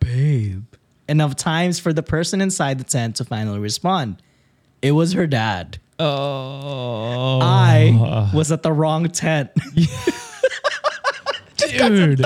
[0.00, 0.64] Babe,
[1.08, 4.22] enough times for the person inside the tent to finally respond.
[4.82, 5.78] It was her dad.
[5.98, 9.50] Oh, I was at the wrong tent.
[11.56, 12.24] dude.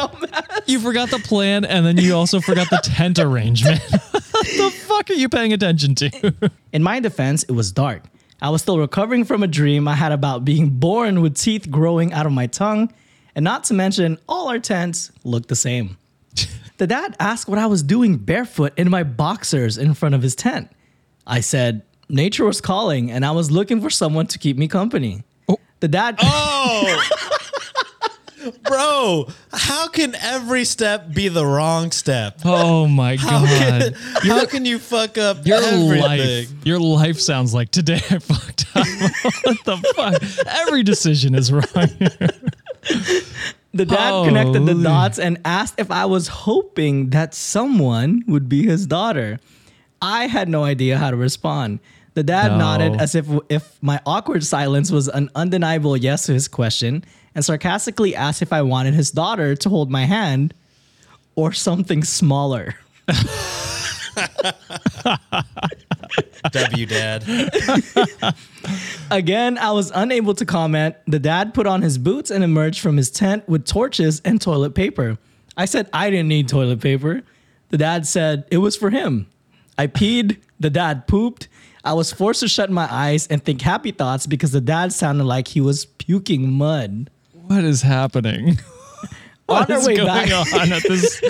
[0.71, 3.81] You forgot the plan and then you also forgot the tent arrangement.
[3.91, 6.51] the fuck are you paying attention to?
[6.73, 8.05] In my defense, it was dark.
[8.41, 12.13] I was still recovering from a dream I had about being born with teeth growing
[12.13, 12.93] out of my tongue,
[13.35, 15.97] and not to mention, all our tents looked the same.
[16.79, 20.37] the dad asked what I was doing barefoot in my boxers in front of his
[20.37, 20.71] tent.
[21.27, 25.25] I said, Nature was calling, and I was looking for someone to keep me company.
[25.49, 25.59] Oh.
[25.81, 26.17] The dad.
[26.23, 27.09] Oh,
[28.65, 32.41] bro, how can every step be the wrong step?
[32.45, 33.95] Oh my god.
[34.23, 36.01] How can you fuck up Your everything?
[36.01, 38.87] life, your life sounds like today I fucked up.
[39.45, 40.47] what the fuck?
[40.47, 41.65] Every decision is wrong.
[43.73, 44.83] The dad connected the Holy.
[44.85, 49.39] dots and asked if I was hoping that someone would be his daughter.
[50.03, 51.79] I had no idea how to respond.
[52.15, 52.59] The dad No.
[52.59, 57.45] nodded as if if my awkward silence was an undeniable yes to his question and
[57.45, 60.55] sarcastically asked if I wanted his daughter to hold my hand
[61.35, 62.77] or something smaller.
[66.53, 67.25] W dad.
[69.11, 70.97] Again, I was unable to comment.
[71.07, 74.75] The dad put on his boots and emerged from his tent with torches and toilet
[74.75, 75.19] paper.
[75.57, 77.23] I said I didn't need toilet paper.
[77.69, 79.27] The dad said it was for him.
[79.79, 80.39] I peed.
[80.59, 81.49] The dad pooped.
[81.83, 85.25] I was forced to shut my eyes and think happy thoughts because the dad sounded
[85.25, 87.11] like he was puking mud.
[87.51, 88.61] What is happening?
[89.49, 91.21] On What our is way going back, on at this?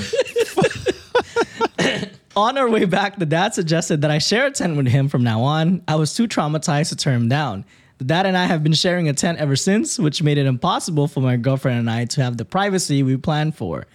[2.37, 5.25] on our way back, the dad suggested that I share a tent with him from
[5.25, 5.83] now on.
[5.89, 7.65] I was too traumatized to turn him down.
[7.97, 11.09] The dad and I have been sharing a tent ever since, which made it impossible
[11.09, 13.87] for my girlfriend and I to have the privacy we planned for.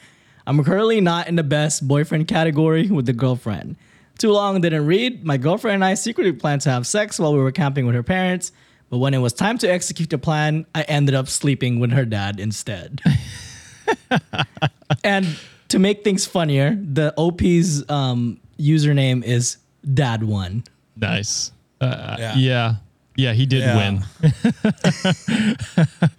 [0.48, 3.76] I'm currently not in the best boyfriend category with the girlfriend.
[4.18, 5.24] Too long didn't read.
[5.24, 8.02] My girlfriend and I secretly planned to have sex while we were camping with her
[8.02, 8.52] parents,
[8.90, 12.06] but when it was time to execute the plan, I ended up sleeping with her
[12.06, 13.02] dad instead.
[15.04, 15.26] and
[15.70, 20.66] to make things funnier, the OP's um, username is Dad1.
[20.96, 21.52] Nice.
[21.82, 22.36] Uh, Yeah.
[22.36, 22.76] yeah.
[23.16, 23.34] yeah.
[23.34, 23.76] he did Yeah.
[23.78, 24.04] win.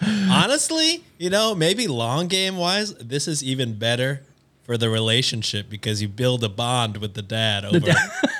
[0.30, 4.22] Honestly, you know, maybe long game wise, this is even better
[4.62, 7.78] for the relationship because you build a bond with the dad over.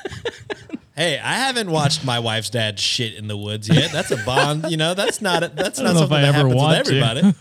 [0.96, 3.92] hey, I haven't watched my wife's dad shit in the woods yet.
[3.92, 4.94] That's a bond, you know.
[4.94, 7.32] That's not a, that's not something I that ever happens want with everybody.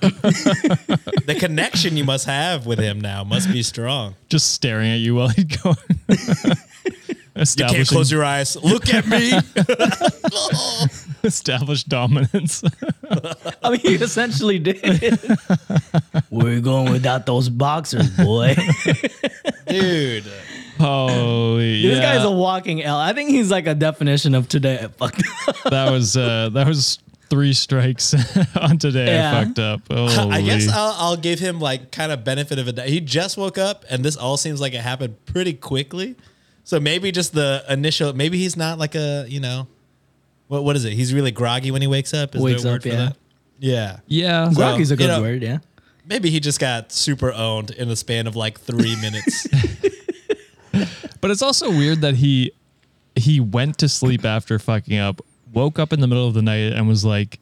[1.26, 4.16] the connection you must have with him now must be strong.
[4.30, 5.78] Just staring at you while he's going.
[7.38, 8.56] You can't close your eyes.
[8.56, 9.34] Look at me.
[11.24, 12.64] establish dominance.
[13.62, 15.12] I mean, he essentially did.
[16.30, 18.56] Where you going without those boxers, boy?
[19.68, 20.24] Dude.
[20.78, 22.16] Holy, This yeah.
[22.16, 22.98] guy's a walking L.
[22.98, 24.88] I think he's like a definition of today.
[24.98, 25.16] Fuck.
[25.70, 28.14] that was uh, that was three strikes
[28.62, 29.08] on today.
[29.08, 29.38] Yeah.
[29.40, 29.82] I fucked up.
[29.90, 32.88] I guess I'll, I'll give him like kind of benefit of a doubt.
[32.88, 36.16] He just woke up, and this all seems like it happened pretty quickly.
[36.64, 38.14] So maybe just the initial.
[38.14, 39.68] Maybe he's not like a you know,
[40.48, 40.94] what what is it?
[40.94, 42.36] He's really groggy when he wakes up.
[42.36, 42.96] Is Wakes there a up, word for yeah.
[43.06, 43.18] that?
[43.60, 44.00] Yeah.
[44.08, 44.44] yeah.
[44.46, 45.60] Well, Groggy's a you good know- word, yeah.
[46.08, 49.48] Maybe he just got super owned in the span of like three minutes.
[51.22, 52.52] But it's also weird that he
[53.16, 55.22] he went to sleep after fucking up,
[55.54, 57.40] woke up in the middle of the night, and was like,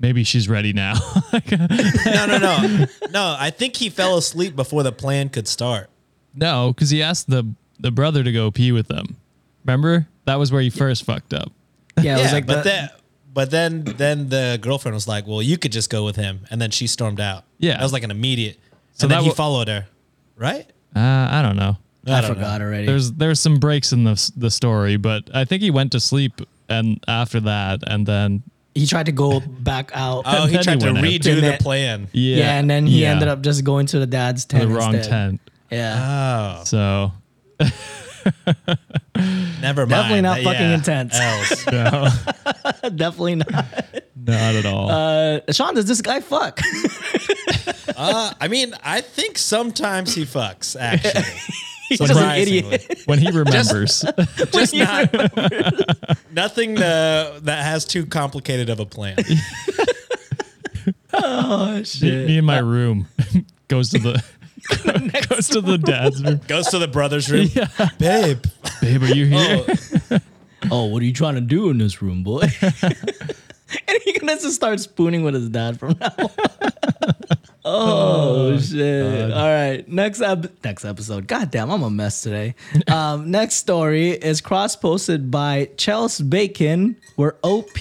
[0.00, 0.94] maybe she's ready now.
[1.50, 3.36] no, no, no, no.
[3.38, 5.88] I think he fell asleep before the plan could start.
[6.34, 7.46] no, because he asked the
[7.78, 9.16] the brother to go pee with them.
[9.64, 10.06] Remember?
[10.26, 11.50] That was where he first fucked up.
[12.00, 12.88] Yeah, it was like but the, then,
[13.32, 16.60] but then, then the girlfriend was like, "Well, you could just go with him," and
[16.60, 17.44] then she stormed out.
[17.58, 17.76] Yeah.
[17.76, 18.58] that was like an immediate.
[18.92, 19.86] So So and then that he wa- followed her,
[20.36, 20.66] right?
[20.94, 21.76] Uh, I don't know.
[22.06, 22.86] I, don't forgot already.
[22.86, 26.40] There's there's some breaks in the the story, but I think he went to sleep
[26.68, 28.42] and after that, and then
[28.74, 30.22] he tried to go back out.
[30.26, 32.08] Oh, he tried he to redo the net- plan.
[32.12, 34.68] yeah, yeah, and then he yeah, ended up just going to the dad's tent.
[34.68, 35.10] the wrong instead.
[35.10, 35.40] tent.
[35.70, 36.58] Yeah.
[36.60, 37.12] Oh, So
[39.60, 39.90] never mind.
[39.90, 40.74] Definitely not Uh, fucking yeah.
[40.74, 41.14] intense.
[41.18, 41.66] Else.
[41.72, 42.08] no,
[42.96, 43.48] Definitely not.
[44.16, 44.90] not at all.
[44.90, 46.60] Uh, Sean, does this guy fuck?
[47.96, 50.76] Uh, I mean, I think sometimes he fucks.
[50.78, 51.22] Actually,
[51.98, 53.02] He's just an idiot.
[53.06, 54.04] when he remembers,
[54.52, 55.12] just not
[56.32, 59.16] nothing uh, that has too complicated of a plan.
[61.12, 62.26] Oh Me, shit!
[62.26, 63.06] me in my room
[63.68, 64.22] goes to the
[65.28, 66.40] goes to the dad's room.
[66.48, 67.48] Goes to the brother's room.
[67.98, 68.42] Babe.
[68.80, 69.64] Babe, are you here?
[70.70, 72.48] Oh, what are you trying to do in this room, boy?
[72.72, 76.12] and he gonna just start spooning with his dad from now.
[76.18, 76.28] on.
[77.64, 79.32] Oh, shit!
[79.32, 81.26] All right, next ep- next episode.
[81.26, 82.54] God damn, I'm a mess today.
[82.88, 87.76] Um, next story is cross posted by Chels Bacon, where OP.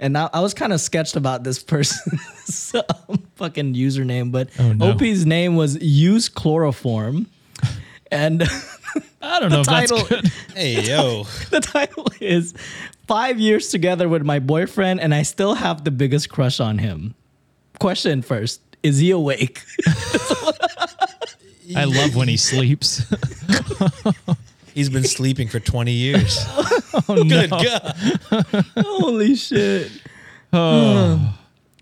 [0.00, 2.74] And I, I was kind of sketched about this person's
[3.08, 4.90] um, fucking username, but Oh, no.
[4.90, 7.26] OP's name was use chloroform,
[8.10, 8.42] and
[9.22, 10.32] I don't know if title- that's good.
[10.54, 11.24] Hey, yo.
[11.50, 12.54] the title is
[13.06, 17.14] Five Years Together with My Boyfriend, and I Still Have the Biggest Crush on Him.
[17.80, 19.62] Question first Is he awake?
[21.74, 23.02] I love when he sleeps.
[24.74, 26.38] He's been sleeping for 20 years.
[27.06, 27.60] Oh Good no.
[27.60, 27.96] God.
[28.78, 29.90] Holy shit.
[30.52, 31.16] Oh.
[31.16, 31.26] Hmm.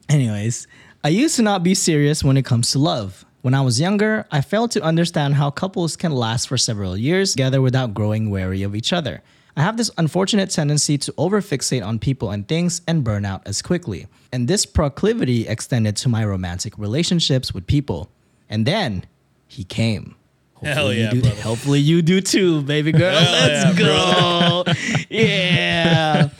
[0.08, 0.66] Anyways,
[1.04, 3.26] I used to not be serious when it comes to love.
[3.42, 7.32] When I was younger, I failed to understand how couples can last for several years
[7.32, 9.20] together without growing wary of each other.
[9.56, 13.60] I have this unfortunate tendency to overfixate on people and things and burn out as
[13.60, 14.06] quickly.
[14.32, 18.08] And this proclivity extended to my romantic relationships with people.
[18.48, 19.04] And then
[19.46, 20.14] he came.
[20.62, 21.42] Hell you yeah, do- brother.
[21.42, 23.12] Hopefully you do too, baby girl.
[23.12, 24.64] Let's go.
[25.10, 26.30] yeah.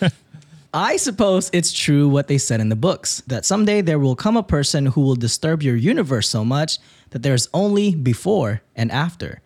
[0.72, 4.38] I suppose it's true what they said in the books that someday there will come
[4.38, 6.79] a person who will disturb your universe so much
[7.11, 9.42] that there's only before and after.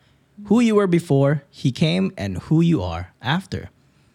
[0.46, 3.70] Who you were before, he came, and who you are after.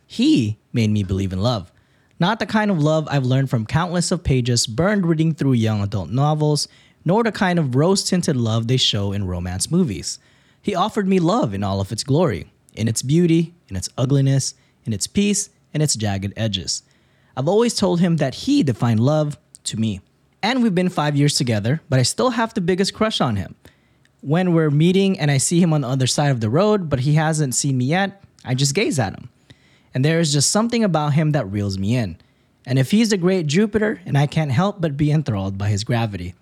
[0.07, 1.73] He made me believe in love.
[2.21, 5.81] Not the kind of love I've learned from countless of pages burned reading through young
[5.81, 6.69] adult novels,
[7.03, 10.19] nor the kind of rose tinted love they show in romance movies.
[10.61, 14.53] He offered me love in all of its glory, in its beauty, in its ugliness,
[14.85, 16.83] in its peace, and its jagged edges.
[17.35, 19.99] I've always told him that he defined love to me.
[20.41, 23.55] And we've been five years together, but I still have the biggest crush on him.
[24.21, 27.01] When we're meeting and I see him on the other side of the road, but
[27.01, 29.29] he hasn't seen me yet, I just gaze at him.
[29.93, 32.17] And there is just something about him that reels me in.
[32.65, 35.83] And if he's a great Jupiter, and I can't help but be enthralled by his
[35.83, 36.35] gravity.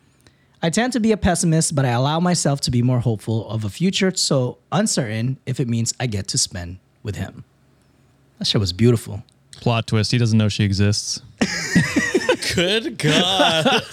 [0.62, 3.64] I tend to be a pessimist, but I allow myself to be more hopeful of
[3.64, 7.46] a future so uncertain if it means I get to spend with him.
[8.38, 9.24] That shit was beautiful.
[9.54, 11.22] Plot twist: He doesn't know she exists.
[12.56, 13.84] Good God.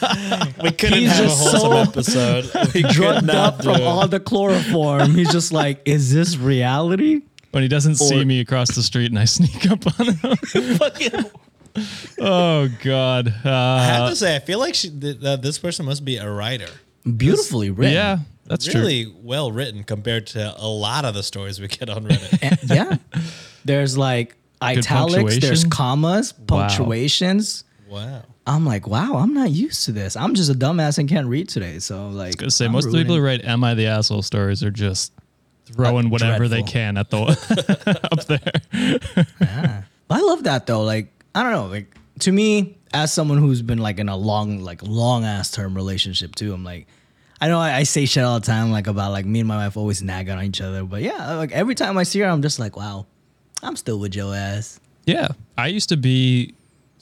[0.63, 2.51] We couldn't He's have a just wholesome so episode.
[2.75, 3.83] We could Drugged not up do from it.
[3.85, 5.15] all the chloroform.
[5.15, 7.23] He's just like, is this reality?
[7.53, 10.37] When he doesn't see me across the street and I sneak up on him.
[10.77, 11.25] Fucking
[12.19, 13.33] Oh God.
[13.45, 16.17] I Uh, have to say, I feel like she, th- that this person must be
[16.17, 16.69] a writer.
[17.17, 17.95] beautifully written.
[17.95, 18.81] yeah, that's true.
[18.81, 22.39] really well written compared to a lot of the stories we get on Reddit.
[22.43, 22.97] And- yeah.
[23.65, 25.71] There's like italics, there's punctuation?
[25.71, 27.65] commas, punctuations.
[27.89, 28.23] Wow.
[28.47, 30.17] I'm like, wow, I'm not used to this.
[30.17, 31.79] I'm just a dumbass and can't read today.
[31.79, 34.71] So like, gonna say I'm most people who write "Am I the asshole?" stories are
[34.71, 35.13] just
[35.67, 39.27] throwing whatever they can at the up there.
[39.41, 39.83] yeah.
[40.09, 40.83] I love that though.
[40.83, 41.67] Like, I don't know.
[41.67, 45.75] Like to me, as someone who's been like in a long, like long ass term
[45.75, 46.87] relationship too, I'm like,
[47.41, 49.57] I know I, I say shit all the time, like about like me and my
[49.57, 50.85] wife always nag on each other.
[50.85, 53.07] But yeah, like every time I see her, I'm just like, wow,
[53.63, 54.81] I'm still with your ass.
[55.05, 56.55] Yeah, I used to be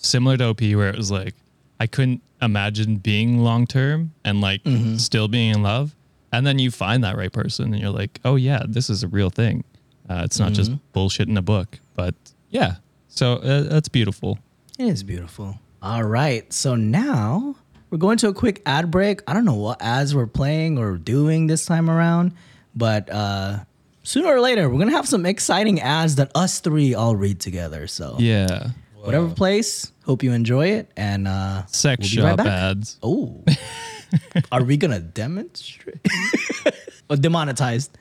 [0.05, 1.35] similar to OP, where it was like
[1.81, 4.61] I couldn't imagine being long term and like
[4.99, 5.95] still being in love,
[6.33, 9.09] and then you find that right person, and you're like, oh yeah, this is a
[9.09, 9.65] real thing.
[10.09, 12.15] Uh, it's not just bullshit in a book, but
[12.51, 12.77] yeah.
[13.09, 14.39] So uh, that's beautiful.
[14.79, 15.59] It is beautiful.
[15.83, 16.53] All right.
[16.53, 17.57] So now
[17.91, 19.23] we're going to a quick ad break.
[19.27, 22.33] I don't know what ads we're playing or doing this time around,
[22.75, 23.59] but uh,
[24.03, 27.41] sooner or later, we're going to have some exciting ads that us three all read
[27.41, 27.87] together.
[27.87, 30.91] So, Yeah, whatever place, hope you enjoy it.
[30.97, 32.99] And uh, sex we'll be right shop ads.
[33.03, 33.45] Oh,
[34.53, 36.01] are we to demonstrate?
[37.11, 37.97] or demonetized.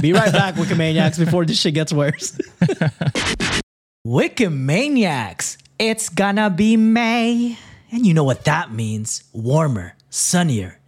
[0.00, 2.38] Be right back, Wikimaniacs, before this shit gets worse.
[4.06, 7.58] Wikimaniacs, it's gonna be May.
[7.90, 10.78] And you know what that means warmer, sunnier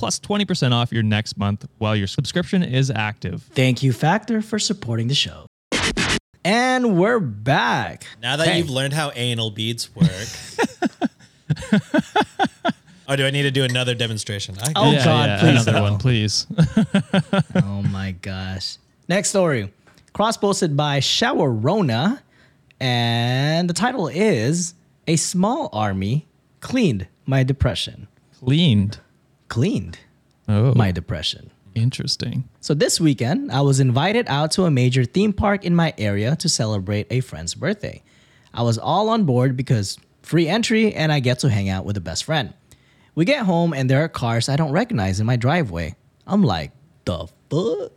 [0.00, 3.42] plus 20% off your next month while your subscription is active.
[3.52, 5.44] Thank you, Factor, for supporting the show.
[6.42, 8.06] And we're back.
[8.22, 8.56] Now that Hey.
[8.58, 10.08] you've learned how anal beads work.
[13.08, 14.56] oh, do I need to do another demonstration?
[14.58, 15.82] I Oh, God, please another no.
[15.82, 16.46] one, please.
[17.56, 18.78] Oh my gosh.
[19.06, 19.70] Next story.
[20.14, 22.20] Cross posted by Showerona.
[22.80, 24.72] And the title is
[25.06, 26.26] A Small Army
[26.60, 28.08] Cleaned My Depression.
[28.42, 28.98] Cleaned.
[29.50, 29.98] Cleaned
[30.48, 31.50] Oh, my depression.
[31.74, 32.48] interesting.
[32.60, 36.34] So this weekend, I was invited out to a major theme park in my area
[36.36, 38.02] to celebrate a friend's birthday.
[38.54, 41.96] I was all on board because free entry and I get to hang out with
[41.96, 42.54] a best friend.
[43.14, 45.94] We get home and there are cars I don't recognize in my driveway.
[46.26, 46.72] I'm like,
[47.04, 47.92] the fuck?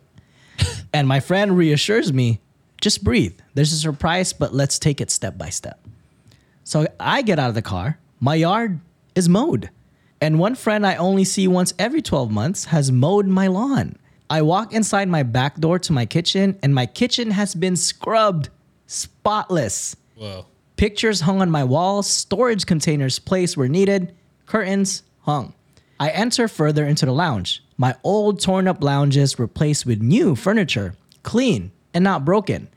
[0.94, 2.40] and my friend reassures me,
[2.82, 3.40] just breathe.
[3.54, 5.80] There's a surprise, but let's take it step by step.
[6.64, 8.00] So I get out of the car.
[8.20, 8.80] My yard
[9.16, 9.70] is mowed.
[10.24, 13.98] And one friend I only see once every 12 months has mowed my lawn.
[14.30, 18.48] I walk inside my back door to my kitchen, and my kitchen has been scrubbed,
[18.88, 19.98] spotless.
[20.16, 20.46] Whoa.
[20.78, 25.56] Pictures hung on my walls, storage containers placed where needed, curtains hung.
[26.00, 27.62] I enter further into the lounge.
[27.76, 32.70] My old torn up lounges replaced with new furniture, clean and not broken.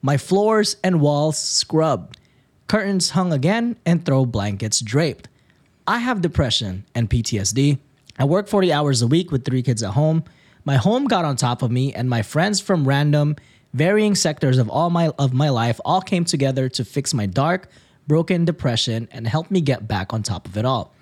[0.00, 2.18] My floors and walls scrubbed.
[2.68, 5.28] Curtains hung again and throw blankets draped.
[5.88, 7.78] I have depression and PTSD.
[8.18, 10.24] I work 40 hours a week with three kids at home.
[10.64, 13.36] My home got on top of me, and my friends from random,
[13.72, 17.68] varying sectors of all my of my life all came together to fix my dark,
[18.08, 20.92] broken depression and help me get back on top of it all.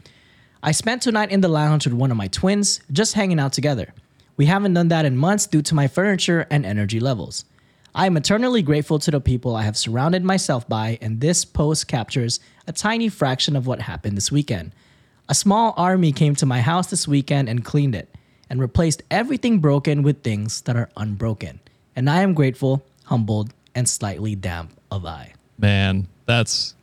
[0.62, 3.94] I spent tonight in the lounge with one of my twins, just hanging out together.
[4.37, 7.47] We haven't done that in months due to my furniture and energy levels.
[7.96, 11.87] I am eternally grateful to the people I have surrounded myself by, and this post
[11.87, 14.72] captures a tiny fraction of what happened this weekend.
[15.28, 18.12] A small army came to my house this weekend and cleaned it,
[18.50, 21.61] and replaced everything broken with things that are unbroken.
[21.94, 25.35] And I am grateful, humbled, and slightly damp of eye.
[25.59, 26.74] Man, that's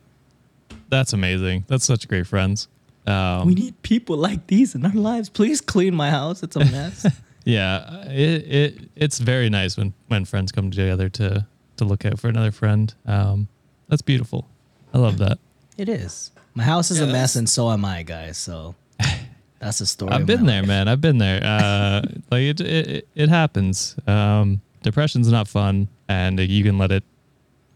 [0.88, 1.64] that's amazing.
[1.68, 2.68] That's such great friends.
[3.06, 5.28] Um, We need people like these in our lives.
[5.28, 6.42] Please clean my house.
[6.42, 7.06] It's a mess.
[7.44, 12.18] yeah, it, it it's very nice when when friends come together to to look out
[12.20, 12.92] for another friend.
[13.06, 13.48] Um,
[13.88, 14.46] that's beautiful.
[14.94, 15.38] I love that.
[15.78, 16.30] it is.
[16.54, 18.36] My house is Yeah, a mess, and so am I, guys.
[18.38, 18.74] So
[19.58, 20.12] that's the story.
[20.12, 20.68] I've been there, life.
[20.68, 20.88] man.
[20.88, 21.40] I've been there.
[21.42, 23.96] Uh, like it, it, it happens.
[24.06, 27.04] Um, depression's not fun, and you can let it.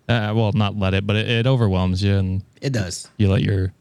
[0.08, 3.08] Uh, well, not let it, but it, it overwhelms you, and It does.
[3.16, 3.72] you let your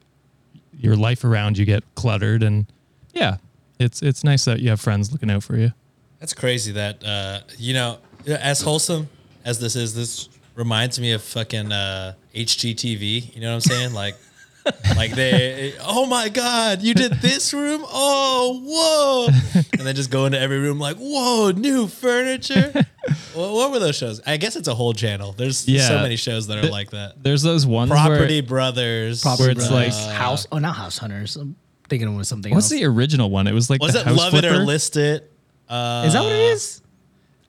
[0.80, 2.42] your life around you get cluttered.
[2.42, 2.66] And
[3.14, 3.38] yeah,
[3.80, 5.72] it's it's nice that you have friends looking out for you.
[6.20, 9.10] That's crazy that uh, you know, as wholesome
[9.44, 13.36] as this is, this reminds me of fucking uh, HGTV.
[13.36, 13.94] You know what I'm saying?
[13.94, 14.16] Like,
[14.96, 17.84] like they, oh my god, you did this room?
[17.86, 19.62] Oh, whoa!
[19.78, 22.74] And then just go into every room like, whoa, new furniture.
[23.36, 24.22] well, what were those shows?
[24.26, 25.34] I guess it's a whole channel.
[25.34, 27.22] There's so many shows that are The- like that.
[27.22, 29.24] There's those ones Property where Brothers.
[29.24, 30.48] Where it's like- house.
[30.52, 31.36] Oh, not house hunters.
[31.36, 31.56] I'm
[31.90, 32.80] thinking it was something what's else.
[32.80, 33.48] the original one?
[33.48, 34.58] It was like Was the it house Love It or.
[34.58, 35.32] List It?
[35.70, 36.82] Uh, is that what it is?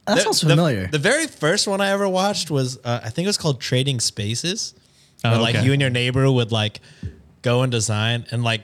[0.06, 0.86] That the- sounds the- familiar.
[0.86, 4.00] The, very first one I ever watched was uh, I think it was called Trading
[4.00, 4.74] Spaces.
[5.24, 5.64] Oh, where like okay.
[5.64, 6.80] you and your neighbor would like
[7.42, 8.62] go and design and like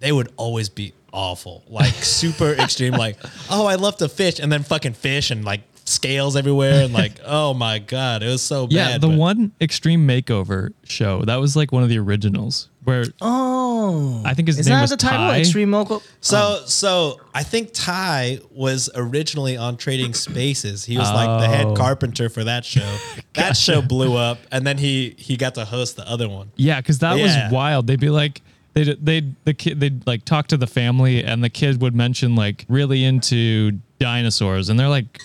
[0.00, 1.64] they would always be awful.
[1.68, 3.16] Like super extreme like,
[3.50, 7.12] "Oh, I love to fish." And then fucking fish and like scales everywhere and like,
[7.24, 11.22] "Oh my god, it was so Yeah, bad." Yeah, the but- one Extreme Makeover show
[11.22, 14.80] that was like one of the originals where oh, I think his is name that
[14.82, 15.28] was the title?
[15.28, 15.40] Ty.
[15.40, 16.00] Extreme Moco.
[16.20, 20.84] So so I think Ty was originally on Trading Spaces.
[20.84, 21.74] He was like the head Oh.
[21.74, 22.96] carpenter for that show.
[23.34, 26.50] that show blew up and then he he got to host the other one.
[26.56, 27.44] Yeah, because that Yeah.
[27.44, 27.86] was wild.
[27.88, 28.40] They'd be like,
[28.74, 32.36] they'd they the kid they'd like talk to the family, and the kid would mention
[32.36, 35.20] like really into dinosaurs, and they're like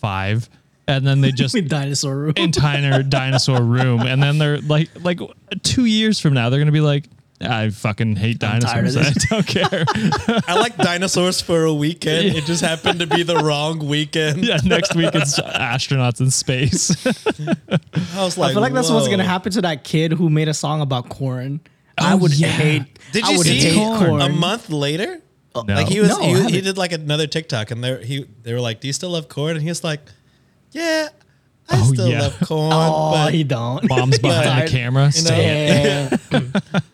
[0.00, 0.48] five,
[0.88, 2.32] and then they just Dinosaur room.
[2.36, 5.20] entire dinosaur room, and then they're like like
[5.62, 7.04] two years from now they're gonna be like.
[7.40, 8.96] I fucking hate I'm dinosaurs.
[9.30, 9.84] I don't care.
[10.48, 12.34] I like dinosaurs for a weekend.
[12.36, 14.44] It just happened to be the wrong weekend.
[14.44, 16.90] yeah, next week it's astronauts in space.
[18.16, 20.48] I was like, I feel like that's what's gonna happen to that kid who made
[20.48, 21.60] a song about corn.
[21.96, 22.48] I Oh, would yeah.
[22.48, 22.82] hate.
[23.12, 23.98] Did I you would see hate corn?
[24.08, 24.20] corn.
[24.20, 25.20] a month later?
[25.54, 25.62] No.
[25.74, 28.60] Like he was, No, he, he did like another TikTok, and they he they were
[28.60, 30.00] like, "Do you still love corn?" And he was like,
[30.72, 31.08] "Yeah,
[31.68, 32.20] I Oh, still yeah.
[32.22, 33.88] love corn." Oh, but he don't.
[33.88, 34.68] Mom's behind Tired.
[34.68, 35.00] the camera.
[35.14, 36.40] You know, saying, Yeah,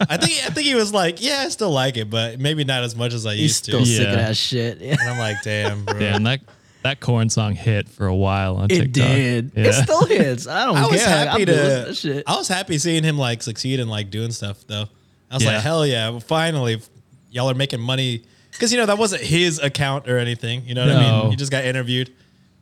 [0.00, 2.82] I think I think he was like, "Yeah, I still like it, but maybe not
[2.84, 4.26] as much as I he's used to." still sick of Yeah.
[4.26, 4.78] that shit.
[4.80, 4.96] Yeah.
[4.98, 6.40] And I'm like, "Damn, bro." Damn, that
[6.82, 8.86] that corn song hit for a while on TikTok.
[8.86, 9.16] It TikTok.
[9.16, 9.52] did.
[9.56, 9.64] Yeah.
[9.68, 10.46] It still hits.
[10.46, 11.08] I don't I was care.
[11.26, 11.52] happy I'm to.
[11.54, 12.24] that shit.
[12.26, 14.86] I was happy seeing him like succeed and like doing stuff though.
[15.30, 15.52] I was Yeah.
[15.54, 16.10] like, hell yeah!
[16.10, 16.82] well, Finally,
[17.30, 18.22] y'all are making money
[18.52, 20.62] because you know that wasn't his account or anything.
[20.66, 21.22] You know what I No.
[21.22, 21.30] mean?
[21.30, 22.12] He just got interviewed,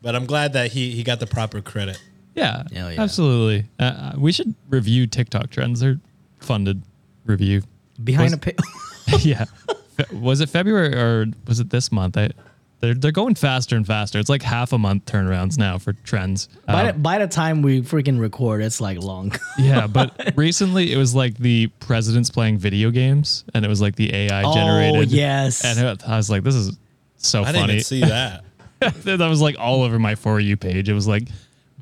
[0.03, 2.01] but I'm glad that he he got the proper credit.
[2.35, 3.01] Yeah, Hell yeah.
[3.03, 3.67] absolutely.
[3.79, 5.81] Uh, Uh, we should review TikTok trends.
[5.81, 6.01] They're
[6.41, 6.79] fun to
[7.27, 7.63] review.
[8.03, 8.61] Behind Was- a pit.
[9.21, 9.45] yeah.
[9.97, 12.17] Fe- Was it February or was it this month?
[12.17, 12.31] I,
[12.81, 14.19] they're they're going faster and faster.
[14.19, 16.49] It's like half a month turnarounds now for trends.
[16.67, 19.33] by, Um, the, by the time we freaking record, it's like long.
[19.59, 23.95] yeah, but recently it was like the presidents playing video games, and it was like
[23.97, 24.97] the AI generated.
[24.97, 25.65] Oh yes.
[25.65, 26.77] And it- I was like, this is
[27.19, 27.49] so funny.
[27.51, 27.73] I didn't funny.
[27.75, 28.45] even see that.
[29.05, 30.89] that was like all over my for you page.
[30.89, 31.29] It was like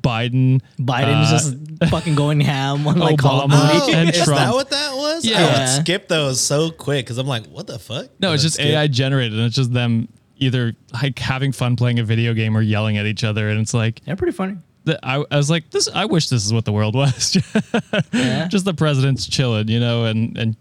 [0.01, 3.71] Biden, Biden's uh, just fucking going ham on like Call of Obama.
[3.85, 3.93] Duty.
[3.93, 4.39] Oh, And is Trump.
[4.39, 5.25] that what that was?
[5.25, 5.59] I Yeah.
[5.75, 8.07] would skip those so quick because I'm like, what the fuck?
[8.19, 8.67] No, it's just skip.
[8.67, 12.61] AI generated, and it's just them either like having fun playing a video game or
[12.61, 14.57] yelling at each other, and it's like They're pretty funny.
[14.85, 15.87] the, I, I was like, this.
[15.93, 17.37] I wish this is what the world was.
[18.13, 18.47] Yeah.
[18.47, 20.55] just the president's chilling, you know, and and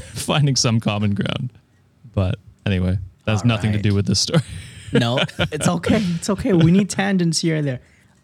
[0.00, 1.52] finding some common ground.
[2.14, 4.40] But anyway, that has All nothing to do with this story.
[4.92, 6.00] No, it's okay.
[6.16, 6.52] It's okay.
[6.52, 7.80] We need tangents here and there.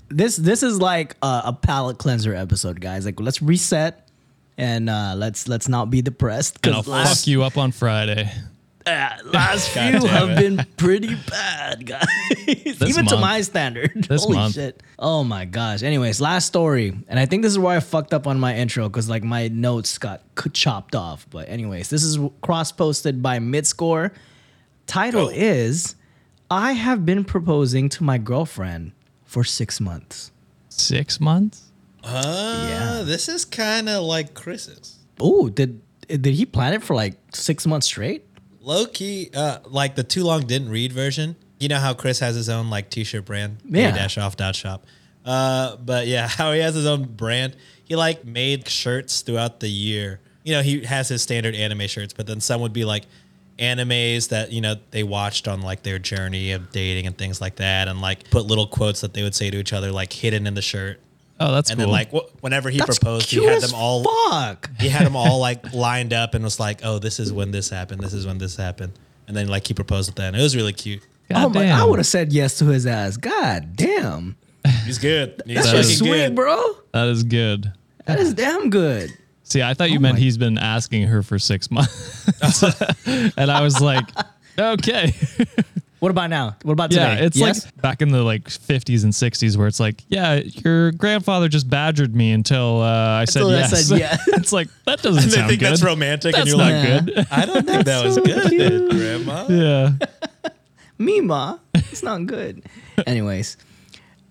[0.09, 3.05] This this is like a, a palate cleanser episode, guys.
[3.07, 4.09] Like let's reset
[4.59, 7.73] and uh, let's let's not be depressed and I'll because last fuck you up on
[7.73, 8.31] Friday.
[8.85, 10.37] uh, last few have it.
[10.39, 12.83] been pretty bad, guys.
[12.83, 13.93] Even to my standard.
[14.09, 14.55] This Holy month.
[14.55, 14.83] shit.
[14.99, 15.83] Oh my gosh.
[15.83, 18.89] Anyways, last story, and I think this is where I fucked up on my intro
[18.91, 21.27] because like my notes got c- chopped off.
[21.31, 24.11] But anyways, this is cross posted by Midscore.
[24.87, 25.95] Title is
[26.53, 28.93] I have been proposing to my girlfriend
[29.25, 30.33] for six months.
[30.69, 31.71] Six months.
[32.05, 33.03] Uh, Yeah.
[33.05, 34.99] This is kind of like Chris's.
[35.19, 38.27] Oh, did did he plan it for like six months straight?
[38.61, 41.37] Low key, uh, like the too long didn't read version.
[41.59, 43.93] You know how Chris has his own like t-shirt brand, Yeah.
[43.93, 44.85] dash off dot shop.
[45.25, 47.57] Uh, but yeah, how he has his own brand.
[47.85, 50.21] He like made shirts throughout the year.
[50.45, 53.05] You know, he has his standard anime shirts, but then some would be like
[53.59, 57.57] animes that you know they watched on like their journey of dating and things like
[57.57, 60.47] that, and like put little quotes that they would say to each other like hidden
[60.47, 61.01] in the shirt.
[61.41, 61.87] Oh, that's and cool.
[61.87, 64.71] then like wh- whenever he That's proposed, he cute had as them all Fuck.
[64.79, 67.69] he had them all like lined up and was like, "Oh, this is when this
[67.69, 68.01] happened.
[68.01, 68.93] This is when this happened."
[69.27, 70.29] And then like he proposed with that.
[70.29, 71.03] And it was really cute.
[71.35, 71.71] oh my!
[71.71, 73.17] I would have said yes to his ass.
[73.17, 74.37] God damn.
[74.85, 75.43] He's good.
[75.47, 76.35] He's That's That fucking is- sweet, good.
[76.37, 76.77] bro.
[76.93, 77.73] that is good.
[78.05, 79.11] That is damn good.
[79.53, 82.25] See, I thought you Oh meant my- he's been asking her for six months,
[83.37, 84.07] and I was like,
[84.59, 85.13] okay.
[85.99, 86.57] What about now?
[86.63, 87.27] What about Yeah, today?
[87.27, 87.65] it's yes?
[87.67, 91.69] like back in the like 50s and 60s where it's like, yeah, your grandfather just
[91.69, 93.87] badgered me until uh, I said Until I yes.
[93.89, 94.25] said yes.
[94.29, 95.71] it's like that doesn't And they think good.
[95.71, 97.27] that's romantic, and That's you're not like, good.
[97.31, 98.91] "I don't think that was so good, cute.
[98.91, 99.93] Grandma." yeah.
[100.99, 101.59] me, ma.
[101.75, 102.65] It's not good.
[103.07, 103.59] Anyways,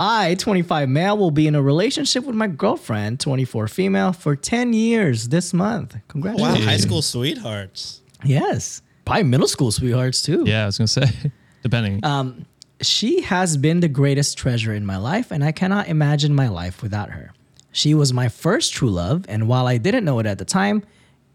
[0.03, 4.73] I, 25 male, will be in a relationship with my girlfriend, 24 female, for 10
[4.73, 5.95] years this month.
[6.07, 6.65] Congratulations.
[6.65, 8.01] Wow, high school sweethearts.
[8.25, 8.81] Yes.
[9.05, 10.43] Probably middle school sweethearts too.
[10.47, 11.05] Yeah, I was gonna say,
[11.61, 12.03] depending.
[12.03, 12.47] Um,
[12.81, 16.81] she has been the greatest treasure in my life, and I cannot imagine my life
[16.81, 17.31] without her.
[17.71, 20.81] She was my first true love, and while I didn't know it at the time,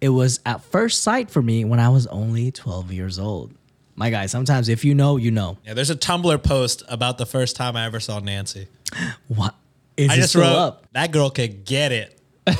[0.00, 3.54] it was at first sight for me when I was only 12 years old.
[3.96, 5.56] My guy, sometimes if you know, you know.
[5.64, 8.68] Yeah, there's a Tumblr post about the first time I ever saw Nancy.
[9.28, 9.54] What?
[9.96, 10.86] Is I just wrote up?
[10.92, 12.20] that girl could get it.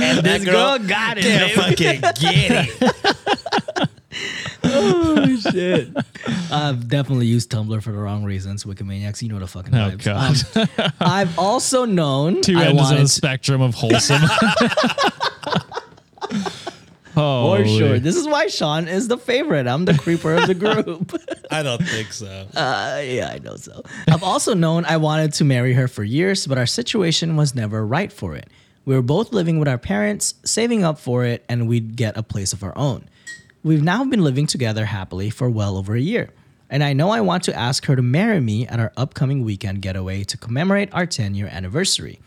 [0.00, 1.22] And That girl got it.
[1.24, 3.88] Can't fucking get it.
[4.70, 5.88] Oh shit!
[6.52, 8.64] I've definitely used Tumblr for the wrong reasons.
[8.64, 10.54] Wikimaniacs, you know the fucking Oh, vibes.
[10.54, 10.68] God.
[10.84, 14.20] Um, I've also known Two I ends of the spectrum of wholesome.
[17.18, 17.98] Oh, for sure.
[17.98, 19.66] This is why Sean is the favorite.
[19.66, 21.20] I'm the creeper of the group.
[21.50, 22.46] I don't think so.
[22.54, 23.82] Uh, yeah, I know so.
[24.08, 27.86] I've also known I wanted to marry her for years, but our situation was never
[27.86, 28.48] right for it.
[28.84, 32.22] We were both living with our parents, saving up for it, and we'd get a
[32.22, 33.08] place of our own.
[33.62, 36.30] We've now been living together happily for well over a year.
[36.70, 39.80] and I know I want to ask her to marry me at our upcoming weekend
[39.82, 42.20] getaway to commemorate our 10 year anniversary.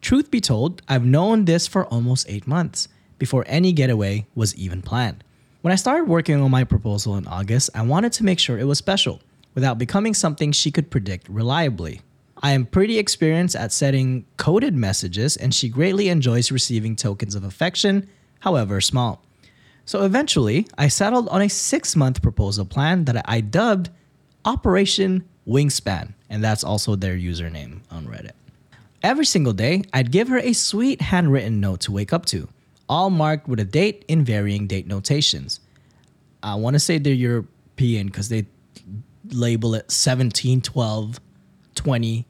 [0.00, 2.88] Truth be told, I've known this for almost eight months
[3.22, 5.22] before any getaway was even planned.
[5.60, 8.66] When I started working on my proposal in August, I wanted to make sure it
[8.66, 9.20] was special
[9.54, 12.00] without becoming something she could predict reliably.
[12.42, 17.44] I am pretty experienced at setting coded messages, and she greatly enjoys receiving tokens of
[17.44, 18.08] affection,
[18.40, 19.22] however small.
[19.84, 23.90] So eventually, I settled on a six month proposal plan that I dubbed
[24.44, 28.32] Operation Wingspan, and that's also their username on Reddit.
[29.00, 32.48] Every single day, I'd give her a sweet handwritten note to wake up to,
[32.88, 35.60] all marked with a date in varying date notations.
[36.42, 38.46] I want to say they're European because they
[39.30, 41.20] label it 1712
[41.74, 42.26] 20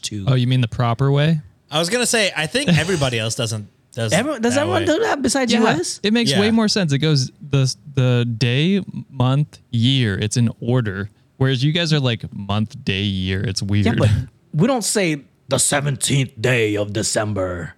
[0.00, 0.24] 2.
[0.28, 1.40] Oh, you mean the proper way?
[1.70, 3.68] I was gonna say, I think everybody else doesn't.
[3.92, 4.86] Does Everyone, does that everyone way.
[4.86, 6.00] do that besides US?
[6.02, 6.40] It makes Yeah.
[6.40, 6.92] way more sense.
[6.92, 10.18] It goes the the day, month, year.
[10.18, 11.08] It's in order.
[11.38, 13.40] Whereas you guys are like month, day, year.
[13.42, 13.86] It's weird.
[13.86, 14.10] Yeah, but
[14.52, 17.74] we don't say the 17th day of December.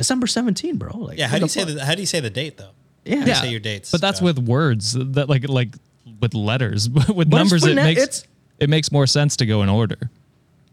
[0.00, 0.96] December 17, bro.
[0.96, 1.74] Like, Yeah, how do you say fuck?
[1.74, 2.70] the, How do you say the date though?
[3.04, 3.16] Yeah.
[3.20, 3.34] How Yeah.
[3.42, 3.90] say your dates?
[3.90, 4.24] But that's Josh?
[4.24, 5.74] with words that like like
[6.20, 6.88] with letters.
[6.88, 8.24] But with But numbers, it makes it's-
[8.58, 9.98] it makes more sense to go in order.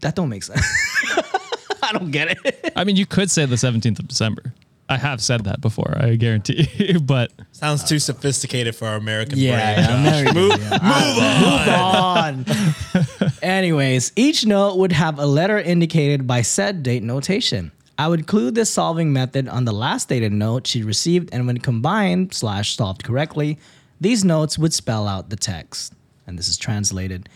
[0.00, 0.60] That don't make sense.
[1.82, 2.72] I don't get it.
[2.76, 4.52] I mean, you could say the 17th of December.
[4.90, 7.00] I have said that before, I guarantee you.
[7.14, 9.84] But sounds too sophisticated for our American Yeah, brain.
[9.84, 10.00] yeah, Josh.
[10.00, 10.78] American, Move, yeah.
[10.82, 12.36] move on.
[12.38, 13.32] Move on.
[13.42, 17.70] Anyways, each note would have a letter indicated by said date notation.
[18.00, 21.58] I would clue this solving method on the last dated note she received, and when
[21.58, 23.58] combined slash solved correctly,
[24.00, 25.94] these notes would spell out the text.
[26.24, 27.28] And this is translated.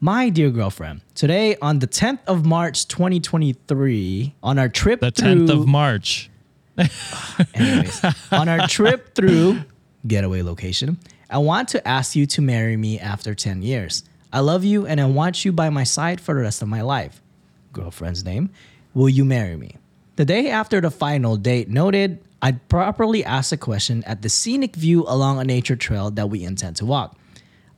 [0.00, 5.46] My dear girlfriend, today on the 10th of March 2023, on our trip the through
[5.46, 6.28] 10th of March.
[7.54, 9.60] Anyways, on our trip through
[10.06, 10.98] getaway location,
[11.30, 14.04] I want to ask you to marry me after 10 years.
[14.30, 16.82] I love you and I want you by my side for the rest of my
[16.82, 17.22] life.
[17.72, 18.50] Girlfriend's name.
[18.92, 19.76] Will you marry me?
[20.16, 24.76] The day after the final date noted, I'd properly ask a question at the scenic
[24.76, 27.16] view along a nature trail that we intend to walk.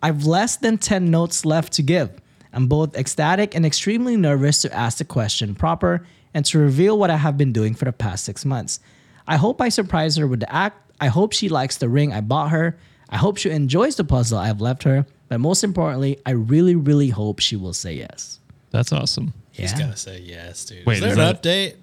[0.03, 2.11] I've less than 10 notes left to give.
[2.53, 7.11] I'm both ecstatic and extremely nervous to ask the question proper and to reveal what
[7.11, 8.80] I have been doing for the past six months.
[9.26, 10.93] I hope I surprise her with the act.
[11.01, 12.76] I hope she likes the ring I bought her.
[13.09, 15.07] I hope she enjoys the puzzle I've left her.
[15.28, 18.41] But most importantly, I really, really hope she will say yes.
[18.70, 19.32] That's awesome.
[19.51, 19.78] He's Yeah.
[19.87, 20.85] gotta say yes, dude.
[20.87, 21.74] Wait, is there is an that- update?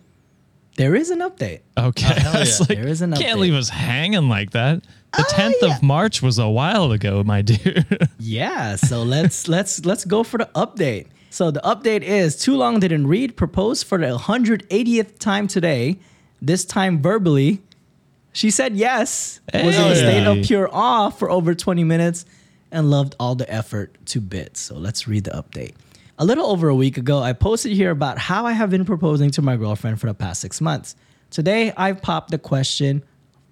[0.82, 1.60] There is an update.
[1.78, 2.08] Okay.
[2.10, 2.66] Oh, hell I was yeah.
[2.70, 4.84] like, There is an can't leave us hanging like that.
[5.14, 5.76] The Oh, 10th yeah.
[5.76, 7.86] of March was a while ago, my dear.
[8.20, 11.08] Yeah, so let's let's let's go for the update.
[11.30, 15.98] So the update is too long didn't read proposed for the 180th time today.
[16.42, 17.62] This time verbally.
[18.34, 19.40] She said yes.
[19.54, 22.26] Was in a state of pure awe for over 20 minutes
[22.72, 24.60] and loved all the effort to bits.
[24.62, 25.74] So let's read the update.
[26.22, 29.32] A little over a week ago, I posted here about how I have been proposing
[29.32, 30.96] to my girlfriend for the past six months.
[31.32, 33.04] Today, I popped the question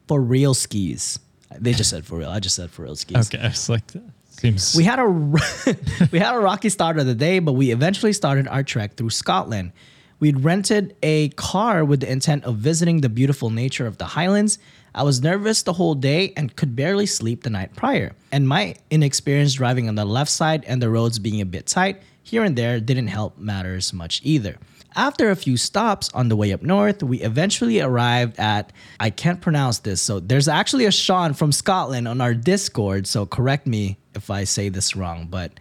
[0.08, 1.18] for real skis.
[1.58, 2.30] They just said for real.
[2.30, 3.34] I just said for real skis.
[3.34, 3.48] okay.
[3.48, 4.76] It's like, that seems.
[4.76, 5.06] We had a
[6.12, 9.10] we had a rocky start of the day, but we eventually started our trek through
[9.10, 9.72] Scotland.
[10.20, 14.60] We'd rented a car with the intent of visiting the beautiful nature of the Highlands.
[14.94, 18.12] I was nervous the whole day and could barely sleep the night prior.
[18.32, 22.04] And my inexperience driving on the left side and the roads being a bit tight
[22.30, 24.58] here and there didn't help matters much either.
[24.96, 29.40] After a few stops on the way up north, we eventually arrived at I can't
[29.40, 30.02] pronounce this.
[30.02, 34.46] So there's actually a Sean from Scotland on our Discord, so correct me if I
[34.46, 35.52] say this wrong, but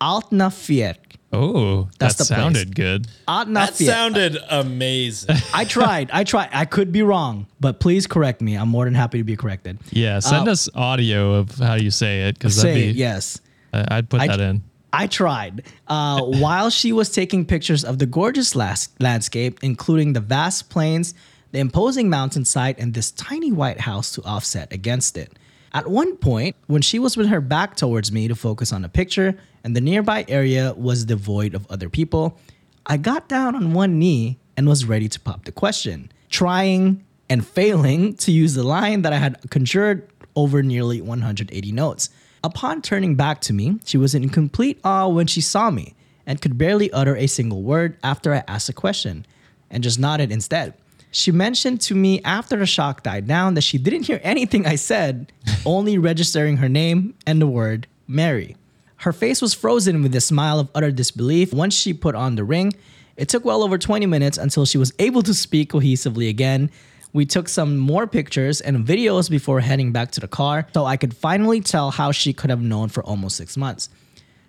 [0.00, 0.96] Altnafeadh.
[1.34, 2.40] oh, That's that the place.
[2.42, 3.08] sounded good.
[3.26, 5.36] That sounded amazing.
[5.54, 6.10] I tried.
[6.12, 6.48] I tried.
[6.52, 8.56] I could be wrong, but please correct me.
[8.56, 9.78] I'm more than happy to be corrected.
[9.90, 10.20] Yeah.
[10.20, 12.88] Send Uh, us audio of how you say it because that'd Say be.
[12.90, 13.40] it, yes.
[13.72, 14.62] I- I'd put I- that in.
[14.92, 15.64] I tried.
[15.86, 21.14] Uh, while she was taking pictures of the gorgeous las- landscape, including the vast plains,
[21.52, 25.38] the imposing mountainside, and this tiny white house to offset against it.
[25.72, 28.88] At one point, when she was with her back towards me to focus on a
[28.88, 32.38] picture, and the nearby area was devoid of other people,
[32.86, 37.46] I got down on one knee and was ready to pop the question, trying and
[37.46, 42.08] failing to use the line that I had conjured over nearly 180 notes.
[42.44, 45.94] Upon turning back to me, she was in complete awe when she saw me
[46.26, 49.26] and could barely utter a single word after I asked a question
[49.70, 50.74] and just nodded instead.
[51.10, 54.76] She mentioned to me after the shock died down that she didn't hear anything I
[54.76, 55.32] said,
[55.66, 58.56] only registering her name and the word Mary.
[58.96, 62.44] Her face was frozen with a smile of utter disbelief once she put on the
[62.44, 62.74] ring.
[63.16, 66.70] It took well over 20 minutes until she was able to speak cohesively again.
[67.12, 70.96] We took some more pictures and videos before heading back to the car so I
[70.96, 73.88] could finally tell how she could have known for almost six months.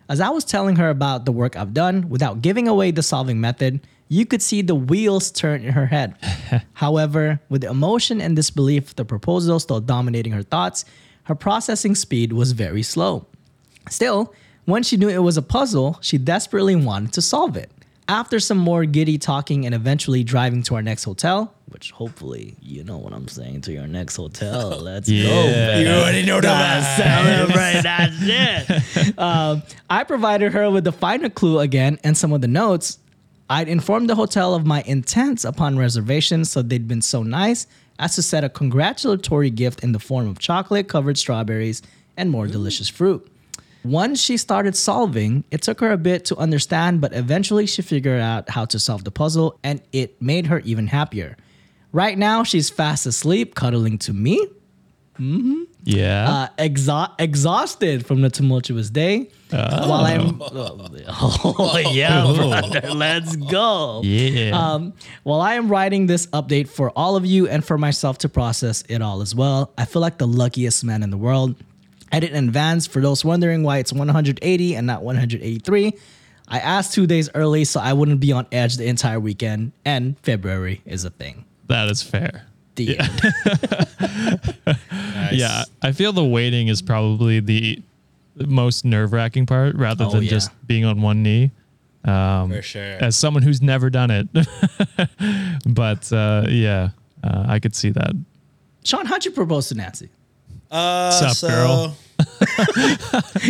[0.10, 3.40] As I was telling her about the work I've done without giving away the solving
[3.40, 6.16] method, you could see the wheels turn in her head.
[6.74, 10.84] However, with the emotion and disbelief of the proposal still dominating her thoughts,
[11.24, 13.28] her processing speed was very slow.
[13.88, 14.34] Still,
[14.66, 17.72] when she knew it was a puzzle, she desperately wanted to solve it.
[18.10, 22.84] After some more giddy talking and eventually driving to our next hotel, which hopefully you
[22.84, 24.70] know what I'm saying to your next hotel.
[24.82, 25.14] Let's go.
[25.14, 25.68] Yeah.
[25.78, 25.90] baby.
[25.90, 28.12] You already know Gotta celebrate that
[29.06, 29.20] shit.
[29.20, 32.98] um, I provided her with the final clue again and some of the notes.
[33.48, 37.68] I'd informed the hotel of my intents upon reservation, so they'd been so nice
[38.00, 41.82] as to set a congratulatory gift in the form of chocolate covered strawberries
[42.18, 43.28] and more delicious fruit.
[43.86, 48.20] Once she started solving, it took her a bit to understand, but eventually she figured
[48.22, 51.38] out how to solve the puzzle and it made her even happier.
[51.94, 54.46] Right now, she's fast asleep, cuddling to me,
[55.84, 56.30] Yeah.
[56.30, 59.30] uh, exa- exhausted from the tumultuous day.
[59.50, 64.02] While I'm, oh, yeah, brother, let's go.
[64.04, 64.52] yeah.
[64.52, 68.30] Um, while I am writing this update for all of you and for myself to
[68.30, 71.56] process it all as well, I feel like the luckiest man in the world.
[72.12, 75.94] Edit in advance for those wondering why it's 180 and not 183.
[76.48, 80.18] I asked two days early so I wouldn't be on edge the entire weekend, and
[80.24, 81.46] February is a thing.
[81.68, 82.46] that is fair.
[82.76, 83.22] The end.
[84.92, 85.34] Nice.
[85.34, 85.64] Yeah.
[85.82, 87.82] I feel the waiting is probably the
[88.36, 90.30] most nerve wracking part rather Oh, than yeah.
[90.30, 91.52] just being on one knee.
[92.06, 92.82] Um, For sure.
[93.02, 94.28] As someone who's never done it.
[95.68, 96.90] but uh, yeah,
[97.24, 98.12] uh, I could see that.
[98.86, 100.10] Sean, how'd you propose to Nancy?
[100.72, 101.96] Uh, Sup, so girl?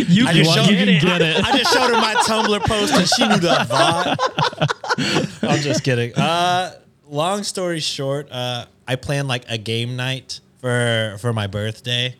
[0.08, 1.44] You I just want- showed you didn't get it.
[1.44, 5.48] I just showed her my Tumblr post and she knew the vibe.
[5.48, 6.14] I'm just kidding.
[6.14, 6.74] Uh,
[7.08, 12.14] long story short, uh, I planned like a game night for for my birthday,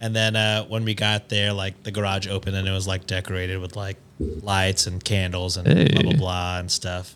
[0.00, 3.06] and then uh, when we got there, like the garage opened and it was like
[3.06, 7.14] decorated with like lights and candles and blah blah blah and stuff.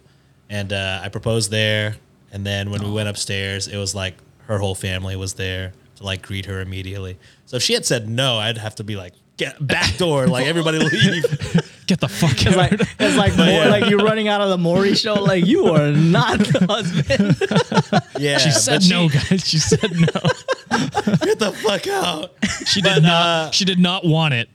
[0.50, 1.96] And uh, I proposed there,
[2.32, 4.14] and then when we went upstairs, it was like
[4.46, 7.18] her whole family was there to like greet her immediately.
[7.46, 10.46] So if she had said no, I'd have to be like, get back door, like
[10.46, 11.64] everybody leave.
[11.88, 12.54] Get the fuck out.
[12.54, 15.14] like it's like more, like you're running out of the Maury show.
[15.14, 18.02] Like you are not the husband.
[18.18, 19.46] Yeah, she said but no, guys.
[19.48, 20.06] She said no.
[21.24, 22.32] Get the fuck out.
[22.66, 23.22] She did But, not.
[23.22, 24.48] uh, she did not want it.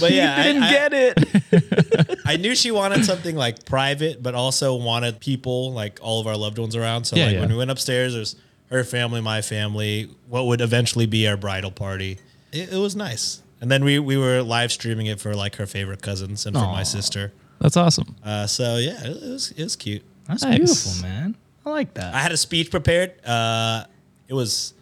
[0.00, 2.18] But yeah, I, Didn't I- get it.
[2.24, 6.36] I knew she wanted something like private, but also wanted people like all of our
[6.36, 7.04] loved ones around.
[7.04, 7.40] So Yeah, like yeah.
[7.40, 8.36] when we went upstairs, there's
[8.72, 12.18] her family, my family, what would eventually be our bridal party.
[12.52, 13.42] It, it was nice.
[13.60, 16.66] And then we we were live streaming it for like her favorite cousins and for
[16.66, 17.32] my sister.
[17.60, 18.16] That's awesome.
[18.24, 20.02] Uh, so yeah, it, it was it was cute.
[20.26, 20.56] That's Nice.
[20.58, 21.36] beautiful, man.
[21.64, 22.12] I like that.
[22.14, 23.12] I had a speech prepared.
[23.24, 23.84] Uh,
[24.26, 24.74] it was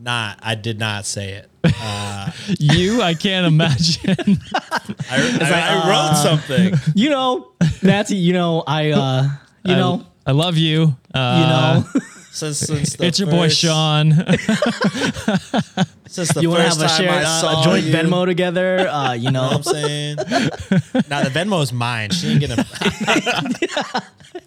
[0.00, 0.38] not.
[0.40, 1.50] I did not say it.
[1.64, 2.30] Uh,
[2.60, 4.16] You, I can't imagine.
[4.54, 6.74] I, I, I wrote something.
[6.94, 7.50] you know,
[7.82, 8.16] Nancy.
[8.16, 8.92] You know, I.
[8.92, 9.28] uh
[9.64, 10.06] You know.
[10.26, 10.80] I, I love you.
[11.14, 12.00] You Uh, know.
[12.38, 14.12] Since, since the it's your boy first- Sean.
[16.10, 17.84] Since the you want to first have a time shared I uh, saw a joint
[17.84, 17.92] you.
[17.92, 18.88] Venmo together.
[18.88, 19.58] Uh, you You know know.
[19.58, 20.16] what I'm saying?
[20.16, 22.10] now the Venmo's mine.
[22.10, 22.64] She ain't gonna,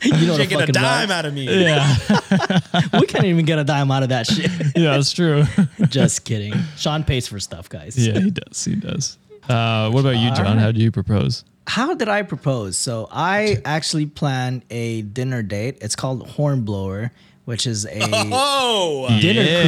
[0.02, 1.12] you know she the ain't get a fucking dime vibes.
[1.12, 1.44] out of me.
[1.62, 4.50] yeah, We can't even get a dime out of that shit.
[4.76, 5.44] yeah, that's true.
[5.88, 6.54] Just kidding.
[6.78, 7.96] Sean pays for stuff, guys.
[7.96, 8.66] Yeah, he does.
[8.66, 9.18] He does.
[9.48, 10.58] Uh, what about you, John?
[10.58, 11.44] How do you propose?
[11.68, 12.76] How did I propose?
[12.78, 15.78] So I actually planned a dinner date.
[15.82, 17.12] It's called Hornblower,
[17.52, 18.00] which is a
[18.32, 19.62] Oh, dinner Yeah.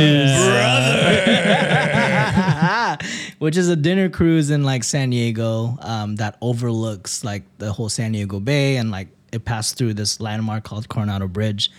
[2.98, 7.74] cruise, which is a dinner cruise in like San Diego um, that overlooks like the
[7.74, 11.72] whole San Diego Bay and like it passed through this landmark called Coronado Bridge.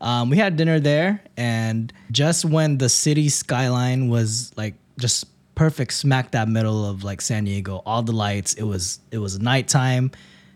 [0.00, 5.92] Um, we had dinner there, and just when the city skyline was like just perfect,
[5.92, 8.54] smack that middle of like San Diego, all the lights.
[8.54, 10.10] It was it was nighttime.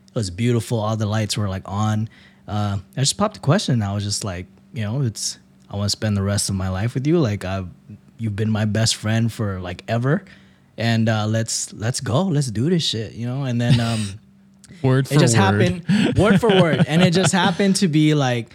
[0.08, 0.80] It was beautiful.
[0.80, 2.08] All the lights were like on.
[2.48, 3.74] Uh, I just popped a question.
[3.74, 5.38] And I was just like, you know, it's
[5.70, 7.18] I want to spend the rest of my life with you.
[7.18, 7.68] Like I've
[8.18, 10.24] you've been my best friend for like ever,
[10.76, 12.24] and uh, let's let's go.
[12.24, 13.12] Let's do this shit.
[13.14, 13.44] You know.
[13.44, 14.20] And then um,
[14.82, 15.42] Word for it just word.
[15.84, 18.50] happened word for word, and it just happened to be like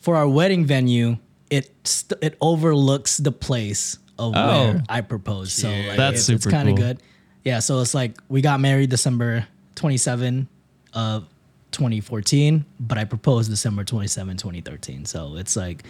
[0.00, 1.18] for our wedding venue.
[1.50, 4.48] It st- it overlooks the place of Oh.
[4.72, 5.52] where I proposed.
[5.52, 6.84] So like, That's it's, it's super kind of cool.
[6.86, 7.02] good.
[7.44, 7.58] Yeah.
[7.58, 10.48] So it's like we got married December twenty seven
[10.94, 11.26] of
[11.74, 15.04] 2014, but I proposed December 27, 2013.
[15.04, 15.84] So it's like,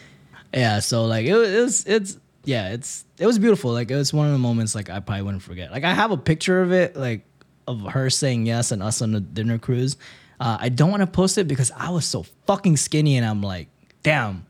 [0.53, 0.81] yeah.
[0.81, 3.73] So like it, was- it was it's yeah it's it was beautiful.
[3.73, 5.71] Like it was one of the moments like I probably wouldn't forget.
[5.71, 7.25] Like I have a picture of it like
[7.67, 9.97] of her saying yes and us on the dinner cruise.
[10.41, 13.41] Uh, I don't want to post it because I was so fucking skinny and I'm
[13.41, 13.69] like,
[14.03, 14.45] damn,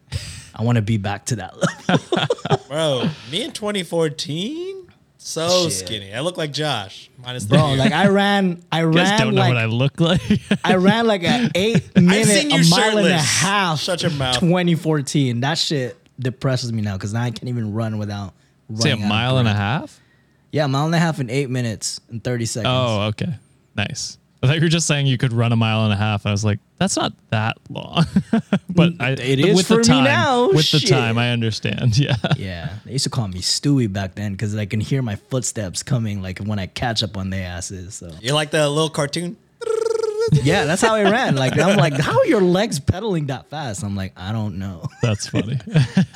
[0.55, 1.55] I want to be back to that
[1.89, 2.67] level.
[2.69, 4.84] bro, me in 2014.
[5.27, 5.73] So Shit.
[5.73, 6.13] skinny.
[6.15, 7.09] I look like Josh.
[7.17, 7.79] Minus Bro, beard.
[7.79, 10.21] like I ran, I You guys ran don't know like what I look like.
[10.63, 13.41] I ran like an eight minute, seen you a mile and a shirtless.
[13.41, 13.81] half.
[13.81, 14.39] Shut your mouth.
[14.41, 15.41] 2014.
[15.41, 18.35] That shit depresses me now because now I can't even run without.
[18.75, 19.57] Say a out of mile and a breath.
[19.59, 20.01] half.
[20.53, 22.71] Yeah, a mile and a half in eight minutes and 30 seconds.
[22.71, 23.35] Oh, okay,
[23.75, 24.19] nice.
[24.45, 26.27] I thought you were just saying you could run a mile and a half.
[26.27, 28.05] I was like, that's not that long.
[28.69, 31.99] but I, It is with for the me time, now, With the time, I understand.
[32.05, 32.17] Yeah.
[32.37, 35.83] Yeah, they used to call me Stewie back then because I can hear my footsteps
[35.83, 37.95] coming like when I catch up on their asses.
[37.95, 39.37] So you like the little cartoon?
[40.33, 41.37] yeah, that's how I ran.
[41.37, 43.83] Like I'm like, how are your legs pedaling that fast?
[43.83, 44.85] I'm like, I don't know.
[45.03, 45.59] That's funny.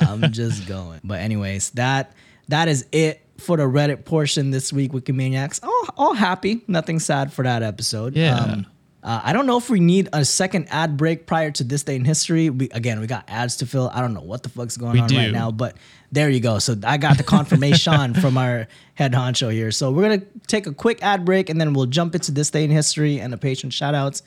[0.00, 1.00] I'm just going.
[1.04, 2.12] But anyways, that
[2.48, 5.62] that is it for the Reddit portion this week, Wikimaniacs.
[5.62, 8.14] All, all happy, nothing sad for that episode.
[8.16, 8.62] Yeah.
[9.02, 11.96] uh, I don't know if we need a second ad break prior to this day
[11.96, 12.50] in history.
[12.50, 13.90] We, again, we got ads to fill.
[13.94, 15.76] I don't know what the fuck's going We on right now, but
[16.10, 16.58] there you go.
[16.58, 19.70] So I got the confirmation from our head honcho here.
[19.70, 22.64] So we're gonna take a quick ad break and then we'll jump into this day
[22.64, 24.22] in history and the patron shout outs.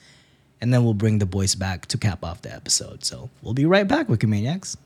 [0.60, 3.04] And then we'll bring the boys back to cap off the episode.
[3.04, 4.76] So we'll be right back, Wikimaniacs.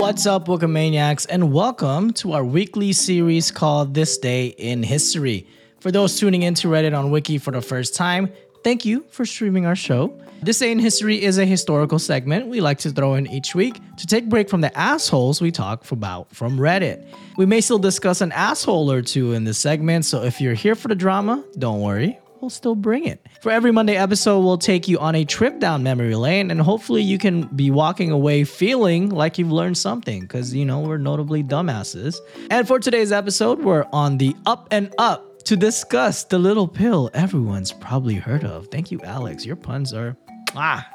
[0.00, 5.46] What's up, Wikimaniacs, and welcome to our weekly series called This Day in History.
[5.80, 8.32] For those tuning into Reddit on Wiki for the first time,
[8.64, 10.18] thank you for streaming our show.
[10.42, 13.78] This Day in History is a historical segment we like to throw in each week
[13.98, 17.06] to take break from the assholes we talk about from Reddit.
[17.36, 20.74] We may still discuss an asshole or two in this segment, so if you're here
[20.74, 23.26] for the drama, don't worry, we'll still bring it.
[23.42, 27.02] For every Monday episode, we'll take you on a trip down memory lane, and hopefully,
[27.02, 31.42] you can be walking away feeling like you've learned something because, you know, we're notably
[31.42, 32.16] dumbasses.
[32.50, 37.10] And for today's episode, we're on the up and up to discuss the little pill
[37.14, 38.68] everyone's probably heard of.
[38.68, 39.46] Thank you, Alex.
[39.46, 40.16] Your puns are
[40.54, 40.86] ah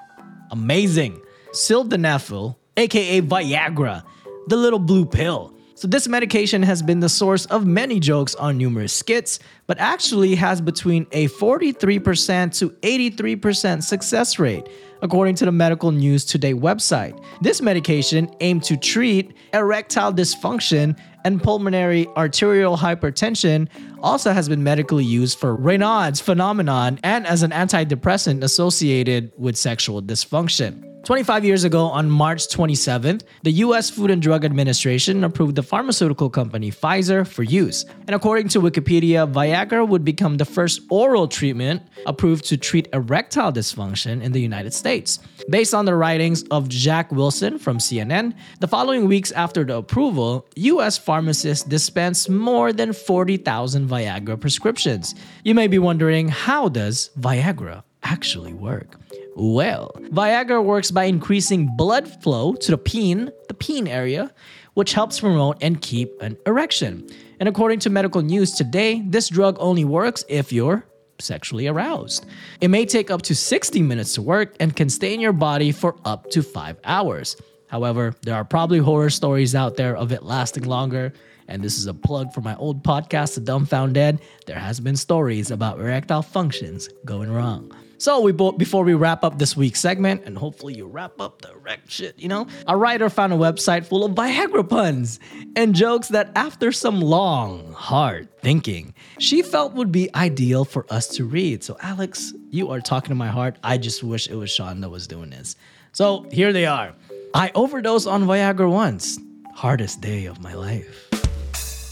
[0.52, 1.20] amazing.
[1.52, 4.04] Sildenafil, aka Viagra,
[4.48, 5.55] the little blue pill.
[5.78, 10.34] So this medication has been the source of many jokes on numerous skits, but actually
[10.36, 14.69] has between a 43% to 83% success rate,
[15.01, 17.21] according to the Medical News Today website.
[17.41, 23.67] This medication aimed to treat erectile dysfunction and pulmonary arterial hypertension
[24.01, 30.01] also has been medically used for Raynaud's phenomenon and as an antidepressant associated with sexual
[30.01, 30.95] dysfunction.
[31.06, 36.32] 25 years ago, on March 27th, the US Food and Drug Administration approved the pharmaceutical
[36.32, 37.86] company Pfizer for use.
[38.08, 43.53] And according to Wikipedia, Viagra would become the first oral treatment approved to treat erectile
[43.53, 45.20] dysfunction in the United States.
[45.47, 50.47] Based on the writings of Jacque Wilson from CNN, the following weeks after the approval,
[50.56, 55.14] US pharmacists dispensed more than 40,000 Viagra prescriptions.
[55.43, 59.05] You may be wondering, how does Viagra actually work?
[59.38, 64.34] Well, Viagra works by increasing blood flow to the peen, the peen area,
[64.76, 67.06] which helps promote and keep an erection.
[67.42, 70.86] And according to medical news today, this drug only works if you're
[71.20, 72.26] sexually aroused.
[72.62, 75.74] It may take up to 60 minutes to work and can stay in your body
[75.74, 77.36] for up to 5 hours.
[77.68, 81.12] However, there are probably horror stories out there of it lasting longer.
[81.50, 84.22] And this is a plug for my old podcast, The Dumbfounded.
[84.46, 87.72] There has been stories about erectile functions going wrong.
[87.98, 91.41] So we bo- before we wrap up this week's segment, and hopefully you wrap up
[91.41, 95.20] the wreck shit, you know, a writer found a website full of Viagra puns
[95.56, 101.08] and jokes that after some long, hard thinking, she felt would be ideal for us
[101.16, 101.64] to read.
[101.64, 103.58] So Alex, you are talking to my heart.
[103.64, 105.56] I just wish it was Sean that was doing this.
[105.93, 106.93] So here they are.
[107.34, 109.18] I overdosed on Viagra once.
[109.54, 111.10] Hardest day of my life.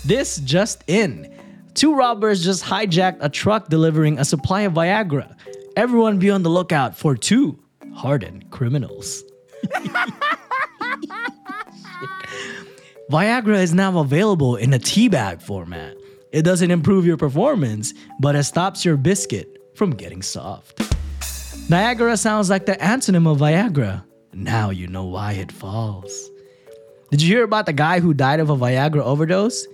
[0.05, 1.33] This just in.
[1.73, 5.35] Two robbers just hijacked a truck delivering a supply of Viagra.
[5.75, 7.57] Everyone be on the lookout for two
[7.95, 9.23] hardened criminals.
[13.11, 15.95] Viagra is now available in a teabag format.
[16.31, 20.79] It doesn't improve your performance, but it stops your biscuit from getting soft.
[21.69, 24.03] Niagara sounds like the antonym of Viagra.
[24.31, 26.29] Now you know why it falls.
[27.09, 29.65] Did you hear about the guy who died of a Viagra overdose?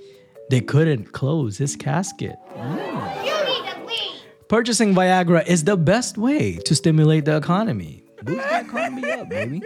[0.49, 2.37] They couldn't close his casket.
[2.55, 3.18] Mm.
[4.49, 8.03] Purchasing Viagra is the best way to stimulate the economy.
[8.23, 9.61] Boost the economy up, baby.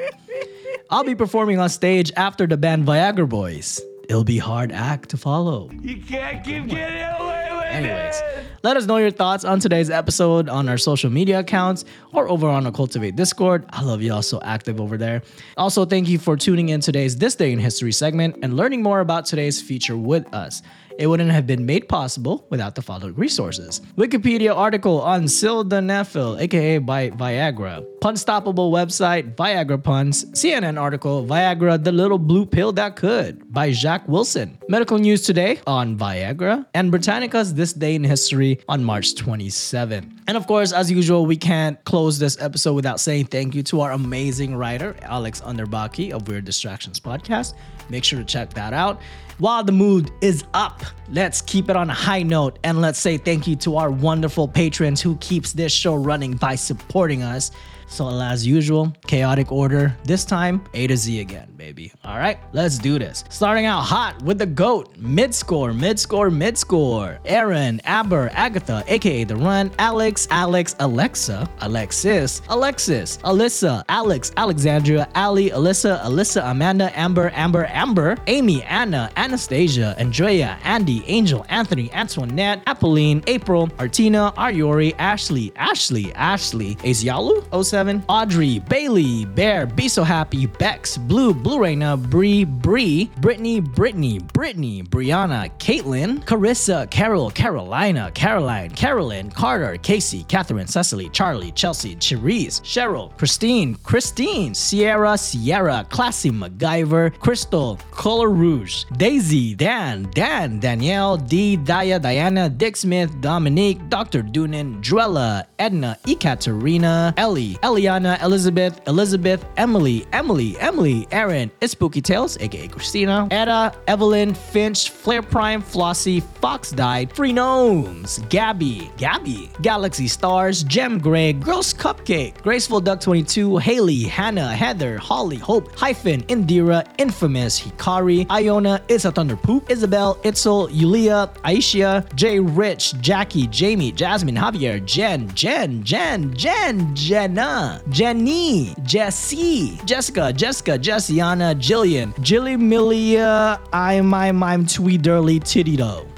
[0.90, 3.80] I'll be performing on stage after the band Viagra Boys.
[4.10, 5.70] It'll be hard act to follow.
[5.82, 8.46] You can't keep getting away with Anyways, it.
[8.62, 12.48] let us know your thoughts on today's episode on our social media accounts or over
[12.50, 13.66] on our Cultiv8 Discord.
[13.70, 15.22] I love y'all so active over there.
[15.56, 19.00] Also, thank you for tuning in today's This Day in History segment and learning more
[19.00, 20.62] about today's feature with us.
[20.98, 23.82] It wouldn't have been made possible without the following resources.
[23.98, 27.86] Wikipedia article on sildenafil, aka Vi- Viagra.
[28.02, 30.26] Punstoppable website, Viagra Puns.
[30.34, 34.58] CNN article, Viagra, the little blue pill that could, by Jacque Wilson.
[34.68, 36.66] Medical news today on Viagra.
[36.74, 40.22] And Britannica's This Day in History on March 27.
[40.28, 43.82] And of course, as usual, we can't close this episode without saying thank you to
[43.82, 47.54] our amazing writer, Alex Underbaki of Weird Distractions Podcast.
[47.90, 49.02] Make sure to check that out.
[49.40, 53.18] While the mood is up, let's keep it on a high note and let's say
[53.18, 57.52] thank you to our wonderful patrons who keeps this show running by supporting us.
[57.94, 59.96] So as usual, chaotic order.
[60.04, 61.94] This time, A to Z again, baby.
[62.04, 63.24] All right, let's do this.
[63.30, 67.20] Starting out hot with the GOAT, mid score, mid score, mid score.
[67.24, 75.52] Aaron, Aber, Agatha, aka The Run, Alex, Alex, Alexa, Alexis, Alexis, Alyssa, Alex, Alexandria, Ali,
[75.52, 83.24] Alyssa, Alyssa, Amanda, Amber, Amber, Amber, Amy, Anna, Anastasia, Andrea, Andy, Angel, Anthony, Antoinette, Apolline,
[83.28, 90.98] April, Artina, Ariori, Ashley, Ashley, Ashley, Asialu, 07, Audrey, Bailey, Bear, Be So Happy, Bex,
[90.98, 99.30] Blue, Blue Raina, Bree, Bree, Brittany, Brittany, Brittany, Brianna, Caitlin, Carissa, Carol, Carolina, Caroline, Carolyn,
[99.32, 107.78] Carter, Casey, Catherine, Cecily, Charlie, Chelsea, Cherise, Cheryl, Christine, Christine, Sierra, Sierra, Classy MacGyver, Crystal,
[107.92, 114.24] Color Rouge, Daisy, Dan, Dan, Danielle, D, Daya, Diana, Dick Smith, Dominique, Dr.
[114.24, 122.38] Doonan, Druella, Edna, Ekaterina, Ellie, Eliana, Elizabeth, Elizabeth, Emily, Emily, Emily, Aaron, It's Spooky Tales,
[122.42, 130.08] aka Christina, Etta, Evelyn, Finch, Flare Prime, Flossie, Fox Died, Free Gnomes, Gabby, Gabby, Galaxy
[130.08, 136.86] Stars, Gem Gray, Girls Cupcake, Graceful Duck 22, Haley, Hannah, Heather, Holly, Hope, Hyphen, Indira,
[136.98, 143.94] Infamous, Hikari, Iona, It's a Thunder Poop, Isabel, Itzel, Yulia, Aisha, Jay Rich, Jackie, Jamie,
[143.94, 147.53] Jasmine, Javier, Jen, Jen, Jen, Jen, Jenna,
[147.90, 154.66] Jenny, Jessie, Jessica, Jessica, Jessiana, Jillian, Jilly Milia, I'm, I'm, I'm.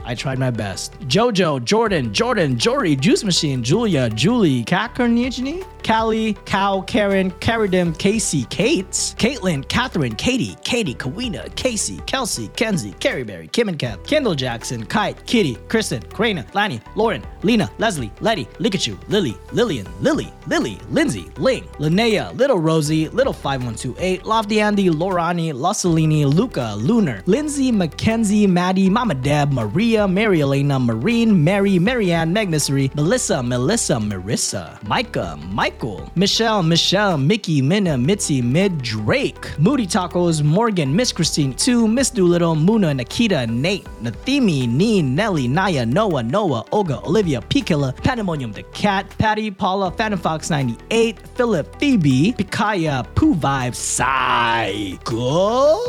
[0.08, 0.94] I tried my best.
[1.08, 9.16] Jojo, Jordan, Jordan, Jory, Juice Machine, Julia, Julie, Kakarnichny, Callie, Cow, Karen, Caridim, Casey, Kates,
[9.16, 14.86] Caitlin, Catherine, Katie, Katie, Kawina, Casey, Kelsey, Kenzie, Carrie Berry, Kim and Kev, Kendall Jackson,
[14.86, 21.25] Kite, Kitty, Kristen, Krana, Lanny, Lauren, Lena, Leslie, Letty, Likachu, Lily, Lillian, Lily, Lily, Lindsay,
[21.38, 28.90] Ling, Linnea, Little Rosie, Little 5128, Lofty Andy, Lorani, Lossalini, Luca, Lunar, Lindsay, Mackenzie, Maddie,
[28.90, 36.64] Mama Deb, Maria, Mary Elena, Marine, Mary, Marianne, Magnusery, Melissa, Melissa, Marissa, Micah, Michael, Michelle,
[36.64, 42.96] Michelle, Mickey, Minna, Mitzi, Mid, Drake, Moody Tacos, Morgan, Miss Christine, 2, Miss Doolittle, Muna,
[42.96, 49.52] Nikita, Nate, Nathimi, Neen, Nelly, Naya, Noah, Noah, Olga, Olivia, P Pandemonium the Cat, Patty,
[49.52, 55.80] Paula, Phantom Fox 98, Philip, Phoebe, Pikaya, Pooh Vibes, Psycho.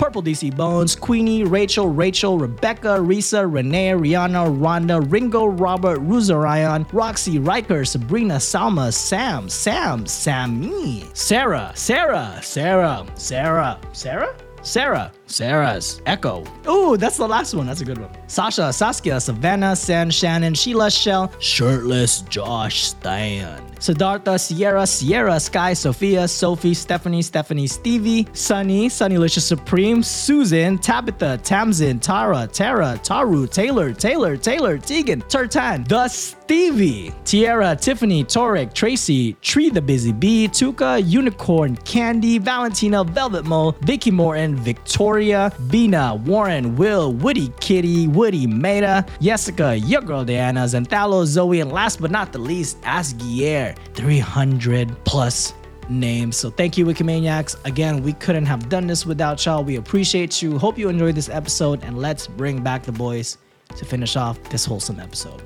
[0.00, 7.38] Purple DC Bones, Queenie, Rachel, Rachel, Rebecca, Risa, Renee, Rihanna, Rhonda, Ringo, Robert, Ruzarayan, Roxy,
[7.38, 14.34] Riker, Sabrina, Salma, Sam, Sam, Sammy, Sarah, Sarah, Sarah, Sarah, Sarah?
[14.62, 16.44] Sarah, Sarah's Echo.
[16.68, 17.66] Ooh, that's the last one.
[17.66, 18.10] That's a good one.
[18.26, 23.62] Sasha, Saskia, Savannah, San, Shannon, Sheila, Shell, Shirtless, Josh, Stan.
[23.80, 31.98] Siddhartha, Sierra, Sierra, Sky, Sophia, Sophie, Stephanie, Stephanie, Stevie, Sunny, Sunnylicious Supreme, Susan, Tabitha, Tamsin,
[31.98, 39.70] Tara, Tara, Taru, Taylor, Taylor, Taylor, Tegan, Turtan, The Stevie, Tierra, Tiffany, Torek, Tracy, Tree
[39.70, 47.12] the Busy Bee, Tuka, Unicorn, Candy, Valentina, Velvet Mo, Vicky Morton, Victoria, Bina, Warren, Will,
[47.12, 52.38] Woody, Kitty, Woody, Maida, Jessica, your girl Diana, Zenthalo, Zoe, and last but not the
[52.38, 53.76] least, Asgier.
[53.94, 55.52] 300 plus
[55.90, 56.36] names.
[56.36, 57.62] So thank you, Wikimaniacs.
[57.66, 59.62] Again, we couldn't have done this without y'all.
[59.62, 60.58] We appreciate you.
[60.58, 63.36] Hope you enjoyed this episode, and let's bring back the boys
[63.76, 65.42] to finish off this wholesome episode.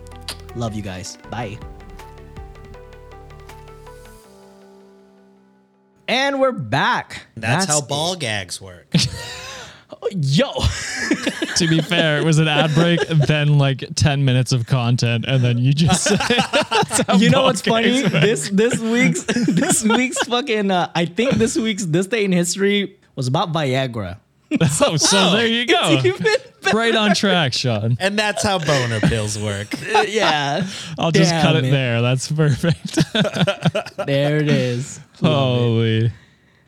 [0.55, 1.19] Love you guys.
[1.31, 1.59] Bye.
[6.07, 7.27] And we're back.
[7.35, 8.87] That's, how ball gags work.
[10.13, 10.51] Yo.
[11.57, 15.43] to be fair, it was an ad break, then like 10 minutes of content, and
[15.43, 16.17] then you just say,
[17.17, 18.03] you know what's funny?
[18.03, 22.97] This this week's this week's fucking uh, I think this week's this day in history
[23.17, 24.19] was about Viagra.
[24.61, 25.81] oh, so there you go.
[25.93, 26.77] It's even better.
[26.77, 27.97] Right on track, Sean.
[28.01, 29.69] and that's how boner pills work.
[30.09, 30.67] yeah.
[30.99, 31.71] I'll just Damn cut it it.
[31.71, 32.01] there.
[32.03, 32.95] That's perfect.
[34.07, 35.01] There it is.
[35.21, 36.11] Holy.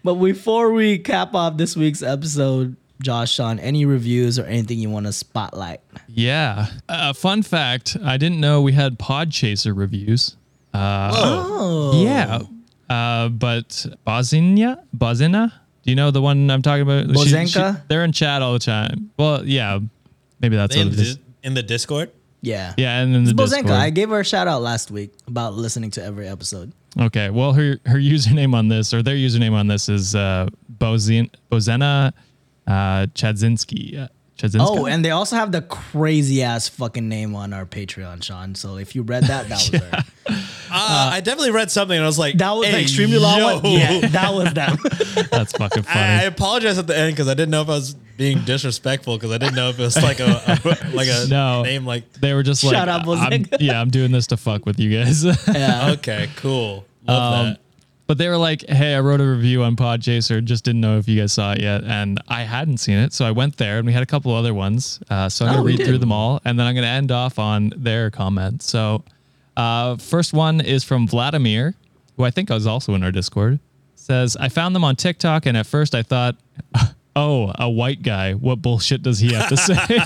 [0.04, 4.88] But before we cap off this week's episode, Josh, Sean, any reviews or anything you
[4.90, 5.80] want to spotlight?
[6.08, 6.66] Yeah.
[6.88, 10.36] Uh, fun fact: I didn't know we had Podchaser reviews.
[10.72, 12.40] Uh, Oh, Yeah.
[12.88, 15.50] Uh, but Bozina, Bozina,
[15.82, 17.06] do you know the one I'm talking about?
[17.18, 17.82] She- she- Bozenka?
[17.88, 19.10] they're in chat all the time.
[19.18, 19.80] Well, yeah,
[20.40, 21.16] maybe that's in, what it is.
[21.16, 22.10] the, in the Discord.
[22.42, 23.62] yeah, Yeah, and in the Bozenka.
[23.62, 23.70] Discord.
[23.72, 26.72] I gave her a shout out last week about listening to every episode.
[26.98, 27.28] Okay.
[27.30, 32.12] Well, her her username on this or their username on this is uh, Bozin, Bozena
[32.66, 33.98] uh, Chadzinski.
[33.98, 34.08] Uh,
[34.38, 34.66] Chadzinska?
[34.68, 38.54] Oh, and they also have the crazy ass fucking name on our Patreon, Sean.
[38.54, 40.04] So if you read that, that was her.
[40.70, 43.38] Uh, I definitely read something and I was like, That was the hey, extremely long
[43.38, 43.54] yo.
[43.60, 43.64] one.
[43.64, 44.76] Yeah, that was them.
[45.30, 45.98] that's fucking funny.
[46.00, 49.16] I, I apologize at the end because I didn't know if I was being disrespectful
[49.16, 51.62] because I didn't know if it was like a, a like a No.
[51.62, 52.12] name like.
[52.14, 54.90] they were just Shut like, up, I'm, yeah, I'm doing this to fuck with you
[55.02, 55.24] guys.
[55.48, 55.92] yeah.
[55.92, 56.84] Okay, cool.
[57.06, 57.60] Love Um, that.
[58.06, 60.44] But they were like, "Hey, I wrote a review on Podchaser.
[60.44, 63.24] Just didn't know if you guys saw it yet, and I hadn't seen it, so
[63.24, 65.00] I went there, and we had a couple other ones.
[65.10, 67.10] Uh, so I'm Oh, gonna we read through them all, and then I'm gonna end
[67.10, 68.62] off on their comment.
[68.62, 69.02] So,
[69.56, 71.74] uh, first one is from Vladimir,
[72.16, 73.58] who I think was also in our Discord.
[73.96, 76.36] Says, "I found them on TikTok, and at first I thought."
[77.18, 78.34] Oh, a white guy.
[78.34, 79.98] What bullshit does he have to say?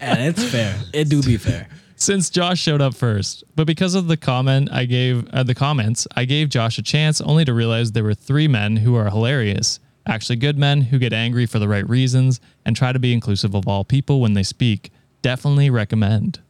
[0.00, 0.74] And it's fair.
[0.94, 1.68] It do be fair.
[2.00, 3.44] Since Josh showed up first.
[3.54, 7.20] But because of the comment I gave, uh, the comments, I gave Josh a chance
[7.20, 9.78] only to realize there were three men who are hilarious.
[10.06, 13.54] Actually, good men who get angry for the right reasons and try to be inclusive
[13.54, 14.90] of all people when they speak.
[15.22, 16.40] Definitely recommend.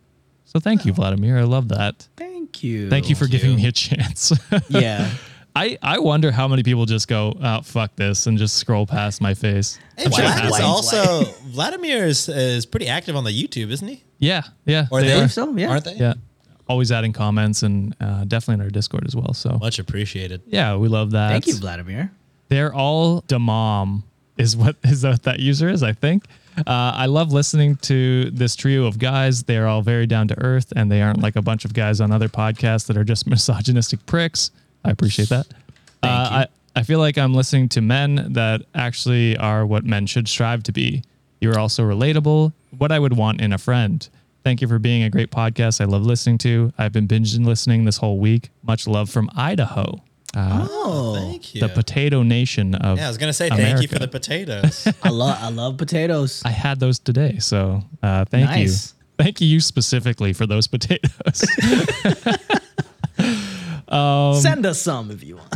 [0.45, 1.37] So thank you, Vladimir.
[1.39, 2.09] I love that.
[2.17, 2.89] Thank you.
[2.89, 3.57] Thank you for Thank giving you.
[3.57, 4.33] me a chance.
[4.69, 5.11] Yeah.
[5.57, 9.21] I, I wonder how many people just go, oh, fuck this, and just scroll past
[9.21, 9.81] my face.
[9.99, 14.05] Hey, sure Vlad is also Vladimir is, is pretty active on the YouTube, isn't he?
[14.21, 14.87] Yeah, yeah.
[14.91, 15.29] Or they they are.
[15.29, 15.71] so, yeah.
[15.71, 15.95] aren't they?
[15.95, 16.15] Yeah.
[16.69, 19.35] Always adding comments and uh, definitely in our Discord as well.
[19.35, 20.43] So Much appreciated.
[20.47, 21.31] yeah, we love that.
[21.31, 22.13] Thank you, Vladimir.
[22.49, 24.05] They're all demom
[24.37, 26.27] is what is that that user is, I think.
[26.59, 29.45] Uh, I love listening to this trio of guys.
[29.45, 32.01] They are all very down to earth, and they aren't like a bunch of guys
[32.01, 34.51] on other podcasts that are just misogynistic pricks.
[34.85, 35.47] I appreciate that.
[36.03, 36.47] Uh, I
[36.77, 40.73] I feel like I'm listening to men that actually are what men should strive to
[40.73, 41.03] be.
[41.41, 42.53] You're also relatable.
[42.77, 44.07] What I would want in a friend.
[44.45, 45.81] Thank you for being a great podcast.
[45.81, 46.73] I love listening to.
[46.79, 48.51] I've been binging listening this whole week.
[48.63, 50.01] Much love from Idaho.
[50.35, 51.61] Uh, Oh, Thank you.
[51.61, 54.87] the potato nation of yeah, I was gonna say thank you for the potatoes.
[55.03, 56.43] I love I love potatoes.
[56.45, 58.95] I had those today, so uh, thank Nice.
[59.19, 59.25] you.
[59.25, 61.45] Thank you specifically for those potatoes.
[63.89, 65.53] Um, Send us some if you want.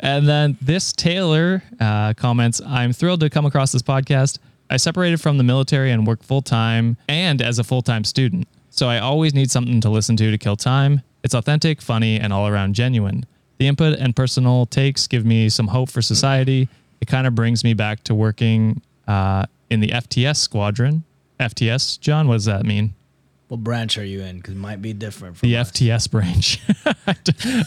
[0.00, 4.38] And then this Taylor uh, comments I'm thrilled to come across this podcast.
[4.70, 8.48] I separated from the military and work full time and as a full time student.
[8.70, 11.02] So I always need something to listen to to kill time.
[11.22, 13.26] It's authentic, funny, and all around genuine.
[13.58, 16.68] The input and personal takes give me some hope for society.
[17.00, 21.04] It kind of brings me back to working uh, in the FTS squadron.
[21.38, 22.94] FTS, John, what does that mean?
[23.52, 24.38] What branch are you in?
[24.38, 25.70] Because it might be different from The us.
[25.72, 26.58] FTS branch.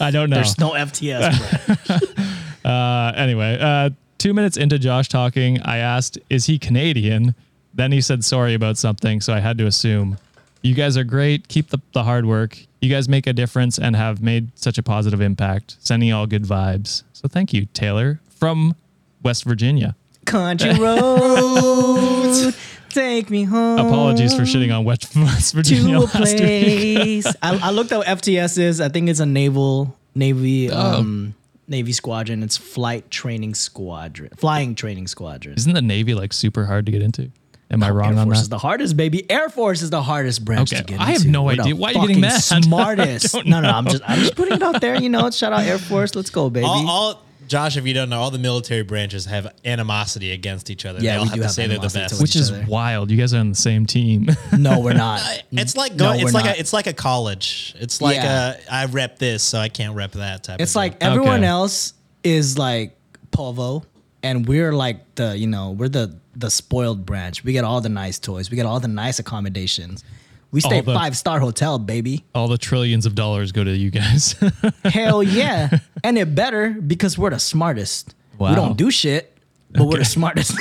[0.00, 0.34] I don't know.
[0.34, 2.02] There's no FTS branch.
[2.64, 7.36] Uh, anyway, uh, two minutes into Josh talking, I asked, "Is he Canadian?"
[7.72, 10.18] Then he said sorry about something, so I had to assume.
[10.62, 11.46] You guys are great.
[11.46, 12.58] Keep the, the hard work.
[12.80, 15.76] You guys make a difference and have made such a positive impact.
[15.78, 17.04] Sending all good vibes.
[17.12, 18.74] So thank you, Taylor from
[19.22, 19.94] West Virginia.
[20.26, 22.56] Country roads,
[22.90, 23.78] take me home.
[23.78, 26.36] Apologies for shitting on West, West Virginia to a last week.
[26.38, 27.26] place.
[27.42, 28.80] I, I looked up what FTS is.
[28.80, 30.78] I think it's a naval navy Oh.
[30.98, 31.34] um
[31.68, 32.42] navy squadron.
[32.42, 35.54] It's flight training squadron, flying training squadron.
[35.56, 37.30] Isn't the Navy like super hard to get into?
[37.68, 38.42] Am I wrong Air on Force that?
[38.42, 39.28] is the hardest, baby.
[39.28, 41.30] Air Force is the hardest branch Okay, to get I have into.
[41.30, 41.74] no We're idea.
[41.74, 42.64] Why are you getting fucking mad?
[42.64, 43.34] Smartest.
[43.34, 44.94] I don't no, no, I'm just I'm just putting it out there.
[45.02, 46.14] You know, shout out Air Force.
[46.14, 46.64] Let's go, baby.
[46.64, 50.84] all, all Josh, if you don't know, all the military branches have animosity against each
[50.86, 51.00] other.
[51.00, 52.10] Yeah, they all we have do to have say they're the animosity best.
[52.14, 52.64] towards Which is other.
[52.68, 53.10] wild.
[53.10, 54.28] You guys are on the same team.
[54.58, 55.20] no, we're not.
[55.52, 56.56] It's like No, go, we're it's like not.
[56.56, 57.74] a it's like a college.
[57.78, 58.56] It's like Yeah.
[58.68, 60.54] a I rep this, so I can't rep that type.
[60.54, 60.62] Of thing.
[60.64, 61.10] It's of like deal.
[61.10, 61.46] everyone Okay.
[61.46, 61.92] else
[62.24, 62.96] is like
[63.30, 63.84] Povo,
[64.22, 67.44] and we're like the you know we're the the spoiled branch.
[67.44, 68.50] We get all the nice toys.
[68.50, 70.04] We get all the nice accommodations.
[70.52, 72.24] We stay All the- five star hotel, baby.
[72.34, 74.34] All the trillions of dollars go to you guys.
[74.84, 78.14] Hell yeah, and it better because we're the smartest.
[78.38, 78.50] Wow.
[78.50, 79.36] We don't do shit,
[79.70, 80.56] but we're the smartest.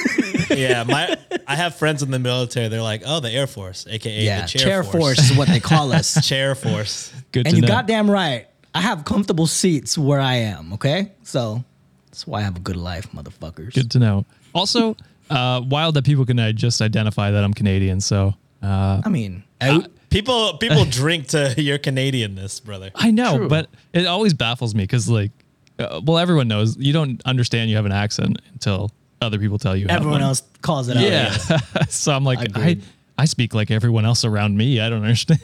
[0.50, 1.18] yeah, my
[1.48, 2.68] I have friends in the military.
[2.68, 5.20] They're like, oh, the Air Force, aka yeah, the chair, chair, force.
[5.20, 6.26] is what they call us.
[6.28, 7.14] chair force.
[7.32, 7.68] Good and to you know.
[7.68, 8.48] goddamn right.
[8.74, 10.74] I have comfortable seats where I am.
[10.74, 11.64] Okay, so
[12.08, 13.74] that's why I have a good life, motherfuckers.
[13.74, 14.26] Good to know.
[14.54, 14.98] Also,
[15.30, 18.02] uh, wild that people can uh, just identify that I'm Canadian.
[18.02, 22.90] So uh, I mean, I- People people drink to your Canadianness, brother.
[22.96, 23.50] I know, True.
[23.50, 25.32] but it always baffles me because, like,
[25.78, 28.92] uh, well, everyone knows you don't understand you have an accent until
[29.22, 29.88] other people tell you.
[29.88, 30.30] have Everyone one.
[30.30, 31.04] else calls it out.
[31.04, 31.32] Yeah.
[31.90, 32.78] so I'm like, I,
[33.18, 34.80] I speak like everyone else around me.
[34.80, 35.42] I don't understand.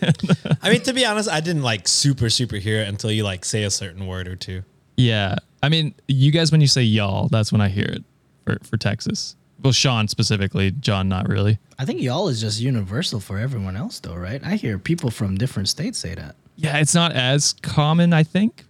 [0.62, 3.43] I mean, to be honest, I didn't like super super hear it until you like
[3.43, 4.64] say a certain word or two.
[4.95, 5.36] yeah.
[5.64, 8.03] I mean, you guys, when you say y'all, that's when I hear it
[8.45, 9.36] for, for Texas.
[9.64, 11.59] Well, Sean specifically, John, not really.
[11.78, 14.41] I think y'all is just universal for everyone else, though, right?
[14.43, 16.36] I hear people from different states say that.
[16.55, 18.64] Yeah, it's not as common, I think,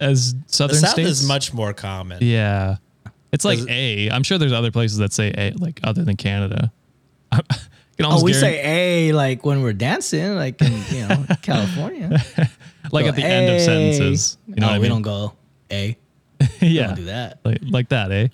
[0.00, 1.08] as The southern South states.
[1.10, 2.18] is much more common.
[2.22, 2.76] Yeah.
[3.32, 4.10] It's like A.
[4.10, 6.70] I'm sure there's other places that say A, like other than Canada.
[7.32, 7.40] I
[7.96, 12.22] can Oh, we guarantee- say "a" like when we're dancing, like in you know California.
[12.92, 14.36] like Go, at the end of sentences.
[14.48, 14.90] You know oh, what I we mean?
[14.90, 15.32] don't go
[15.70, 15.96] "a."
[16.60, 16.86] yeah.
[16.88, 17.38] don't do that.
[17.44, 18.28] Like, like that, eh?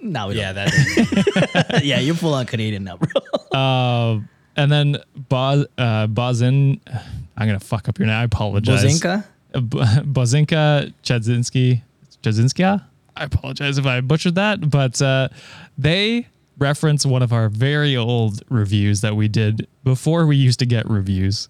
[0.00, 0.70] No, we Yeah, don't.
[0.70, 1.80] that.
[1.84, 4.22] yeah, you're full on Canadian now, bro.
[4.58, 4.96] And then
[5.28, 6.80] Boz, uh, Bozin,
[7.36, 8.16] I'm going to fuck up your name.
[8.16, 8.82] I apologize.
[8.84, 9.24] Bozinka?
[9.54, 11.82] Uh, B- Bozinka Chadzinski.
[12.22, 12.82] Chadzinska?
[13.16, 15.28] I apologize if I butchered that, but uh,
[15.76, 16.26] they
[16.58, 20.88] reference one of our very old reviews that we did before we used to get
[20.88, 21.48] reviews.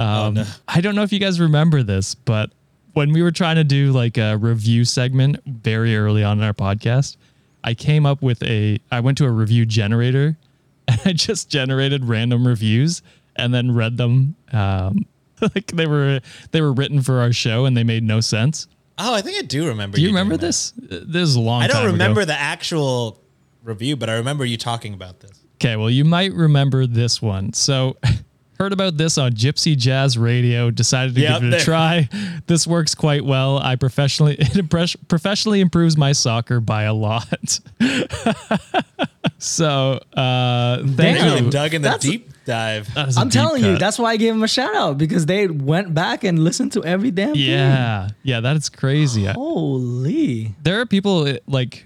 [0.00, 0.44] Um, no.
[0.66, 2.50] I don't know if you guys remember this, but
[2.94, 6.52] when we were trying to do like a review segment very early on in our
[6.54, 7.16] podcast,
[7.64, 10.36] I came up with a, I went to a review generator
[10.88, 13.02] and I just generated random reviews
[13.36, 14.36] and then read them.
[14.52, 15.06] Um,
[15.40, 18.66] like they were, they were written for our show and they made no sense.
[18.98, 19.96] Oh, I think I do remember.
[19.96, 20.46] Do you doing remember that.
[20.46, 20.72] this?
[20.76, 21.92] Uh, This is a long I don't ago.
[21.92, 23.22] remember the actual
[23.62, 25.30] review, but I remember you talking about this.
[25.56, 27.52] Okay, well, you might remember this one.
[27.52, 27.96] So,
[28.58, 30.70] heard about this on Gypsy Jazz Radio.
[30.70, 32.08] Decided to Yep, give it a there- try.
[32.46, 33.58] This works quite well.
[33.58, 37.60] I professionally it impress, professionally improves my soccer by a lot.
[39.38, 41.44] so, uh, thank Damn.
[41.44, 41.50] you.
[41.50, 42.92] Dug in the That's- deep dive.
[42.94, 44.98] That is a I'm deep telling you, that's why I gave them a shout out
[44.98, 47.42] because they went back and listened to every damn thing.
[47.42, 49.26] yeah, yeah, that is crazy.
[49.26, 50.54] Holy.
[50.62, 51.84] there are people like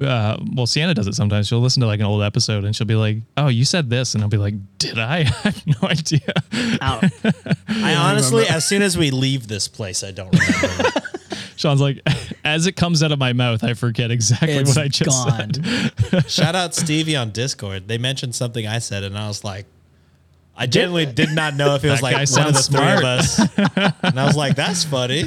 [0.00, 2.86] uh well sienna does it sometimes she'll listen to like an old episode and she'll
[2.86, 5.88] be like oh you said this and i'll be like did i i have no
[5.88, 6.20] idea
[6.80, 7.04] Out.
[7.68, 10.90] I honestly, as soon as we leave this place, I don't remember.
[11.56, 12.00] sean's like
[12.44, 15.54] as it comes out of my mouth i forget exactly It's what i just gone.
[15.54, 17.86] said Shout out Stevie on Discord.
[17.88, 19.66] They mentioned something I said, and I was like,
[20.56, 23.02] I genuinely did not know if it was like one of the sounds three of
[23.04, 23.38] us.
[24.04, 25.24] And I was like, that's funny.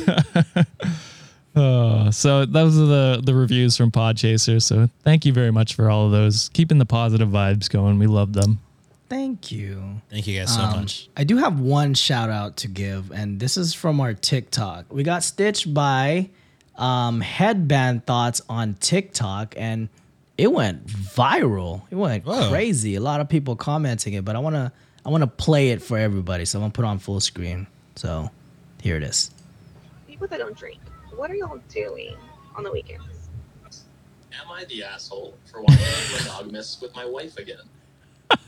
[1.58, 5.90] Uh, so those are the the reviews from podchaser so thank you very much for
[5.90, 8.60] all of those keeping the positive vibes going we love them
[9.10, 10.02] Thank you.
[10.10, 11.08] Thank you guys so Um, much.
[11.16, 14.92] I do have one shout out to give, and this is from our TikTok.
[14.92, 16.28] We got stitched by
[16.78, 19.88] um, Headband Thoughts on TikTok, and
[20.38, 21.84] it went viral.
[21.90, 22.50] It went Whoa.
[22.50, 22.96] crazy.
[22.96, 24.74] A lot of people commenting it, but I wanna
[25.06, 27.66] I wanna play it for everybody, so I'm gonna put it on full screen.
[27.96, 28.30] So
[28.82, 29.32] here it is.
[30.06, 30.80] people that don't drink,
[31.18, 32.16] what are y'all doing
[32.56, 33.30] on the weekends?
[34.40, 37.58] Am I the asshole for wanting to monogamous with my wife again?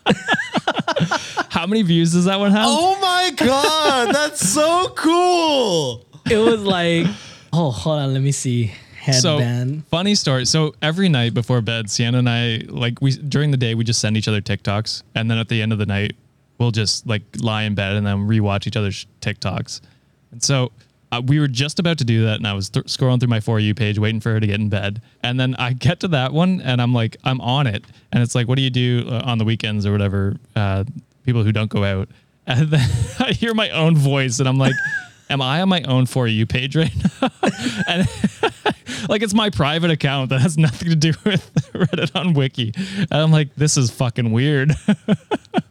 [1.49, 6.05] how many views does that one have Oh my God, that's so cool.
[6.29, 7.07] It was like,
[7.53, 8.71] oh, hold on, let me see.
[8.99, 9.79] Headband.
[9.79, 10.45] So funny story.
[10.45, 13.99] So every night before bed, Sienna and I like we during the day we just
[13.99, 16.15] send each other TikToks, and then at the end of the night
[16.59, 19.81] we'll just like lie in bed and then rewatch each other's TikToks.
[20.31, 20.71] And so
[21.11, 23.39] uh, we were just about to do that, and I was th- scrolling through my
[23.39, 26.07] for you page waiting for her to get in bed, and then I get to
[26.09, 29.07] that one, and I'm like, I'm on it, and it's like, what do you do
[29.09, 30.35] uh, on the weekends or whatever?
[30.55, 30.83] Uh,
[31.25, 32.09] people who don't go out,
[32.45, 32.89] and then
[33.19, 34.75] I hear my own voice, and I'm like.
[35.29, 37.29] Am I on my own for you page right now?
[37.87, 38.07] and
[39.09, 42.73] like it's my private account that has nothing to do with Reddit on Wiki.
[42.75, 44.73] And I'm like, this is fucking weird.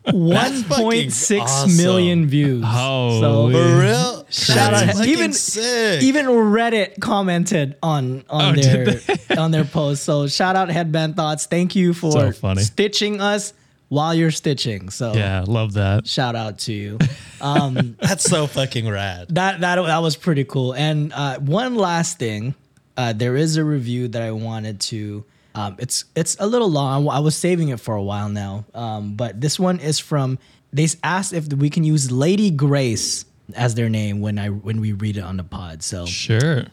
[0.04, 2.28] One point six million awesome.
[2.30, 2.64] views.
[2.64, 3.52] Holy.
[3.52, 4.26] For real?
[4.30, 5.06] Shout out.
[5.06, 6.02] Even sick.
[6.02, 9.00] even Reddit commented on on Oh, their
[9.38, 10.04] on their post.
[10.04, 11.46] So shout out Headband Thoughts.
[11.46, 12.62] Thank you for So funny.
[12.62, 13.52] stitching us
[13.88, 14.90] while you're stitching.
[14.90, 16.06] So yeah, love that.
[16.06, 16.98] shout out to you.
[17.40, 19.28] Um, That's so fucking rad.
[19.36, 20.74] that that that was pretty cool.
[20.74, 22.56] And uh, one last thing,
[22.96, 25.24] uh, there is a review that I wanted to.
[25.54, 27.08] Um, it's it's a little long.
[27.08, 30.40] I was saving it for a while now, um, but this one is from.
[30.72, 33.24] They asked if we can use Lady Grace
[33.54, 35.84] as their name when I when we read it on the pod.
[35.84, 36.64] So Sure.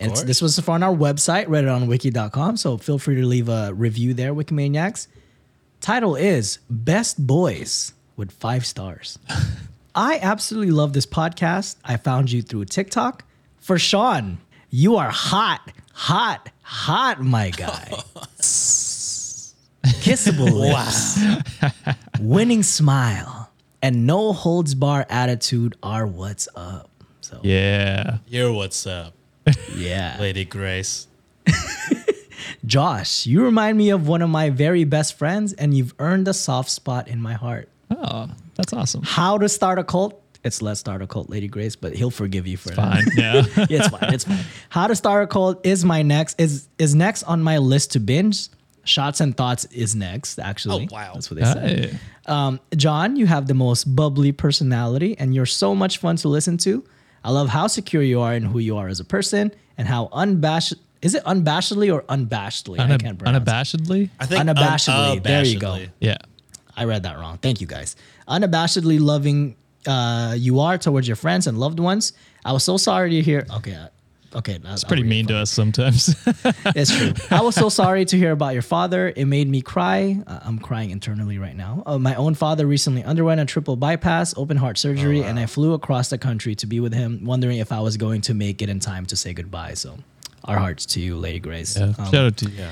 [0.00, 2.56] and this was on our website, redditonwiki.com.
[2.56, 5.06] So feel free to leave a review there, Wikimaniacs.
[5.80, 9.18] Title is Best Boys with five stars.
[9.94, 11.76] I absolutely love this podcast.
[11.84, 13.24] I found you through TikTok.
[13.58, 14.38] For Sean,
[14.70, 17.90] you are hot, hot, hot, my guy.
[20.02, 21.18] Kissable lips,
[22.20, 23.50] winning smile,
[23.82, 26.90] and no holds bar attitude are what's up.
[27.20, 28.18] So Yeah.
[28.26, 29.14] You're what's up,
[29.74, 30.16] yeah.
[30.20, 31.06] Lady Grace.
[32.68, 36.34] Josh, you remind me of one of my very best friends, and you've earned a
[36.34, 37.70] soft spot in my heart.
[37.90, 39.02] Oh, that's awesome.
[39.04, 40.22] How to start a cult?
[40.44, 42.76] It's let's start a cult, Lady Grace, but he'll forgive you for that.
[42.76, 43.04] Fine.
[43.16, 43.46] Yeah.
[43.56, 44.14] Yeah, it's fine.
[44.14, 44.44] It's fine.
[44.68, 48.00] How to start a cult is my next is is next on my list to
[48.00, 48.48] binge.
[48.84, 50.38] Shots and thoughts is next.
[50.38, 51.10] Actually, Oh, wow.
[51.14, 51.98] that's what they said.
[52.26, 56.56] Um, John, you have the most bubbly personality, and you're so much fun to listen
[56.58, 56.84] to.
[57.24, 60.08] I love how secure you are in who you are as a person, and how
[60.12, 62.78] unabashed is it unabashedly or unabashedly?
[62.80, 63.38] I can't pronounce.
[63.38, 63.44] It.
[63.44, 64.10] Unabashedly.
[64.18, 65.22] I think Unabashedly.
[65.22, 65.78] There you go.
[66.00, 66.16] Yeah.
[66.76, 67.38] I read that wrong.
[67.38, 67.96] Thank you guys.
[68.28, 69.56] Unabashedly loving
[69.86, 72.12] uh, you are towards your friends and loved ones.
[72.44, 73.46] I was so sorry to hear.
[73.56, 73.88] Okay, uh,
[74.36, 76.14] okay, It's pretty mean to us sometimes.
[76.76, 77.12] It's true.
[77.30, 79.12] I was so sorry to hear about your father.
[79.14, 80.20] It made me cry.
[80.26, 81.82] Uh, I'm crying internally right now.
[81.86, 85.72] Uh, my own father recently underwent a triple bypass, open heart surgery, and I flew
[85.72, 88.68] across the country to be with him, wondering if I was going to make it
[88.68, 89.74] in time to say goodbye.
[89.74, 89.98] So,
[90.48, 91.76] our hearts to you, Lady Grace.
[91.78, 91.92] yeah.
[91.98, 92.64] Um, Shout out to you.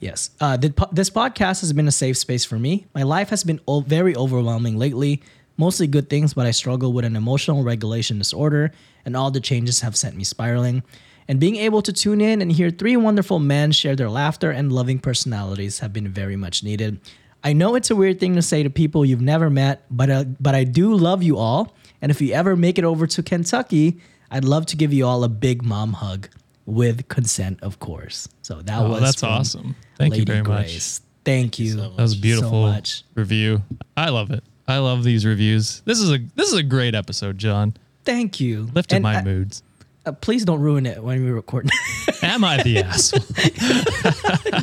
[0.00, 0.30] Yes.
[0.40, 2.86] Uh, po- this podcast has been a safe space for me.
[2.94, 5.22] My life has been o- very overwhelming lately,
[5.56, 8.72] mostly good things, but I struggle with an emotional regulation disorder,
[9.04, 10.82] and all the changes have sent me spiraling.
[11.28, 14.72] And being able to tune in and hear three wonderful men share their laughter and
[14.72, 16.98] loving personalities have been very much needed.
[17.44, 20.24] I know it's a weird thing to say to people you've never met, but uh,
[20.40, 21.74] but I do love you all.
[22.02, 24.00] And if you ever make it over to Kentucky,
[24.30, 26.28] I'd love to give you all a big mom hug
[26.70, 28.28] with consent, of course.
[28.42, 29.74] So that Oh, was that's awesome.
[29.96, 30.66] Thank you Lady very much.
[30.66, 31.00] Grace.
[31.24, 31.72] Thank you.
[31.72, 31.96] so much.
[31.96, 33.04] That was a beautiful much.
[33.14, 33.62] review.
[33.96, 34.42] I love it.
[34.66, 35.80] I love these reviews.
[35.84, 37.74] This is a this is a great episode, John.
[38.04, 38.68] Thank you.
[38.74, 39.62] Lifted And, my uh, moods.
[40.06, 41.68] uh, please don't ruin it when we record.
[42.22, 43.20] Am I the asshole?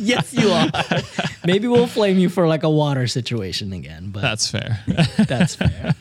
[0.02, 0.68] yes, you are.
[1.44, 4.80] Maybe we'll flame you for like a water situation again, but That's fair.
[5.28, 5.94] that's fair.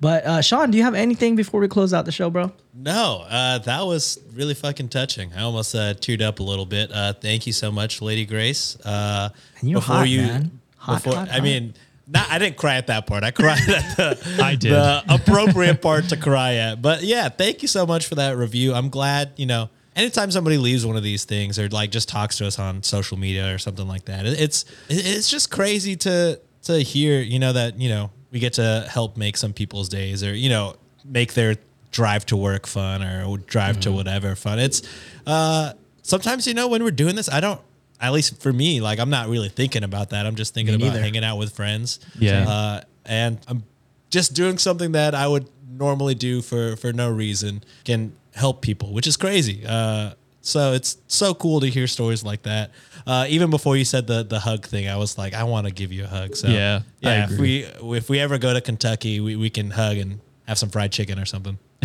[0.00, 2.52] But uh, Sean, do you have anything before we close out the show, bro?
[2.74, 5.32] No, uh, that was really fucking touching.
[5.34, 6.92] I almost uh, teared up a little bit.
[6.92, 8.76] Uh, thank you so much, Lady Grace.
[8.84, 9.30] Uh,
[9.60, 10.60] And you're hot, man.
[10.76, 11.74] Hot, before, hot, I mean,
[12.06, 13.24] not, I didn't cry at that part.
[13.24, 14.72] I cried at the, I did.
[14.72, 16.80] the appropriate part to cry at.
[16.80, 18.74] But yeah, thank you so much for that review.
[18.74, 22.38] I'm glad, you know, anytime somebody leaves one of these things or like just talks
[22.38, 26.78] to us on social media or something like that, it's it's just crazy to to
[26.78, 30.34] hear, you know, that, you know, we get to help make some people's days or,
[30.34, 31.56] you know, make their
[31.90, 33.80] drive to work fun or drive Mm-hmm.
[33.82, 34.58] to whatever fun.
[34.58, 34.82] It's
[35.26, 35.72] uh
[36.02, 37.60] sometimes, you know, when we're doing this, I don't
[38.00, 40.26] at least for me, like I'm not really thinking about that.
[40.26, 41.98] I'm just thinking about hanging out with friends.
[42.18, 42.48] Yeah.
[42.48, 43.64] Uh, and I'm
[44.10, 48.92] just doing something that I would normally do for for no reason can help people,
[48.92, 49.64] which is crazy.
[49.66, 52.70] Uh, so it's so cool to hear stories like that.
[53.06, 55.72] Uh, even before you said the the hug thing, I was like, I want to
[55.72, 56.36] give you a hug.
[56.36, 57.26] So Yeah, yeah.
[57.30, 57.64] If we
[57.96, 61.18] if we ever go to Kentucky, we, we can hug and have some fried chicken
[61.18, 61.58] or something.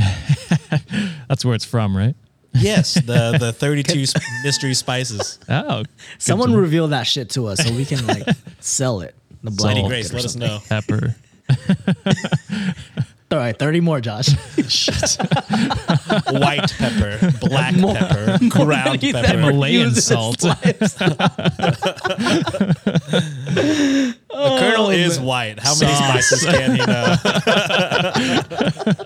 [1.27, 2.15] That's where it's from, right?
[2.53, 4.05] Yes, the the 32
[4.43, 5.39] mystery spices.
[5.49, 5.83] Oh,
[6.17, 8.27] Someone to reveal that shit to us so we can like
[8.59, 9.15] sell it.
[9.43, 10.59] The black Lady Grace, or let us know.
[10.69, 11.15] pepper.
[13.33, 14.27] All right, thirty more, Josh.
[14.67, 15.17] Shit.
[16.29, 19.27] White pepper, black More- pepper, ground He's pepper.
[19.27, 20.43] ever Himalayan used in his salt.
[24.33, 25.59] The colonel is white.
[25.59, 27.15] How many spices can he know?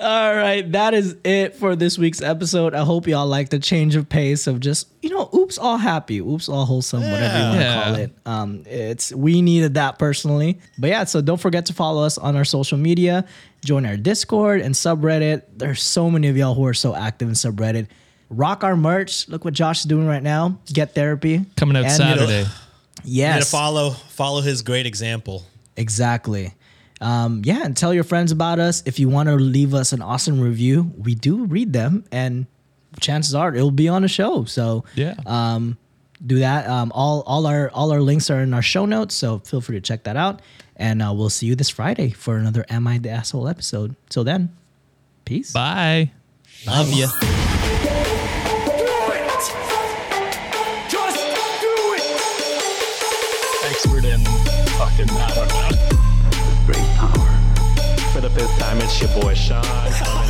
[0.00, 2.74] All right, that is it for this week's episode.
[2.74, 6.18] I hope y'all like the change of pace of just you know, oops, all happy,
[6.20, 8.12] oops, all wholesome, whatever you want to call it.
[8.26, 11.04] Um, it's we needed that personally, but yeah.
[11.04, 13.24] So don't forget to follow us on our social media,
[13.64, 15.42] join our Discord and subreddit.
[15.56, 17.86] There's so many of y'all who are so active in subreddit.
[18.30, 19.28] Rock our merch.
[19.28, 20.58] Look what Josh is doing right now.
[20.72, 22.46] Get therapy Coming out And- Saturday.
[23.04, 25.44] Need to Yes, follow follow his great example.
[25.76, 26.52] Exactly.
[27.00, 28.82] Um, yeah, and tell your friends about us.
[28.86, 32.46] If you want to leave us an awesome review, we do read them, and
[33.00, 34.44] chances are it'll be on the show.
[34.44, 35.14] So Yeah.
[35.26, 35.76] um,
[36.24, 36.66] do that.
[36.68, 39.76] Um, all all our all our links are in our show notes, so feel free
[39.76, 40.40] to check that out.
[40.76, 43.96] And uh, we'll see you this Friday for another "Am I the Asshole" episode.
[44.08, 44.50] Till then,
[45.24, 45.52] peace.
[45.52, 46.10] Bye.
[46.66, 47.43] Love you.
[58.82, 60.23] It's your boy Sean.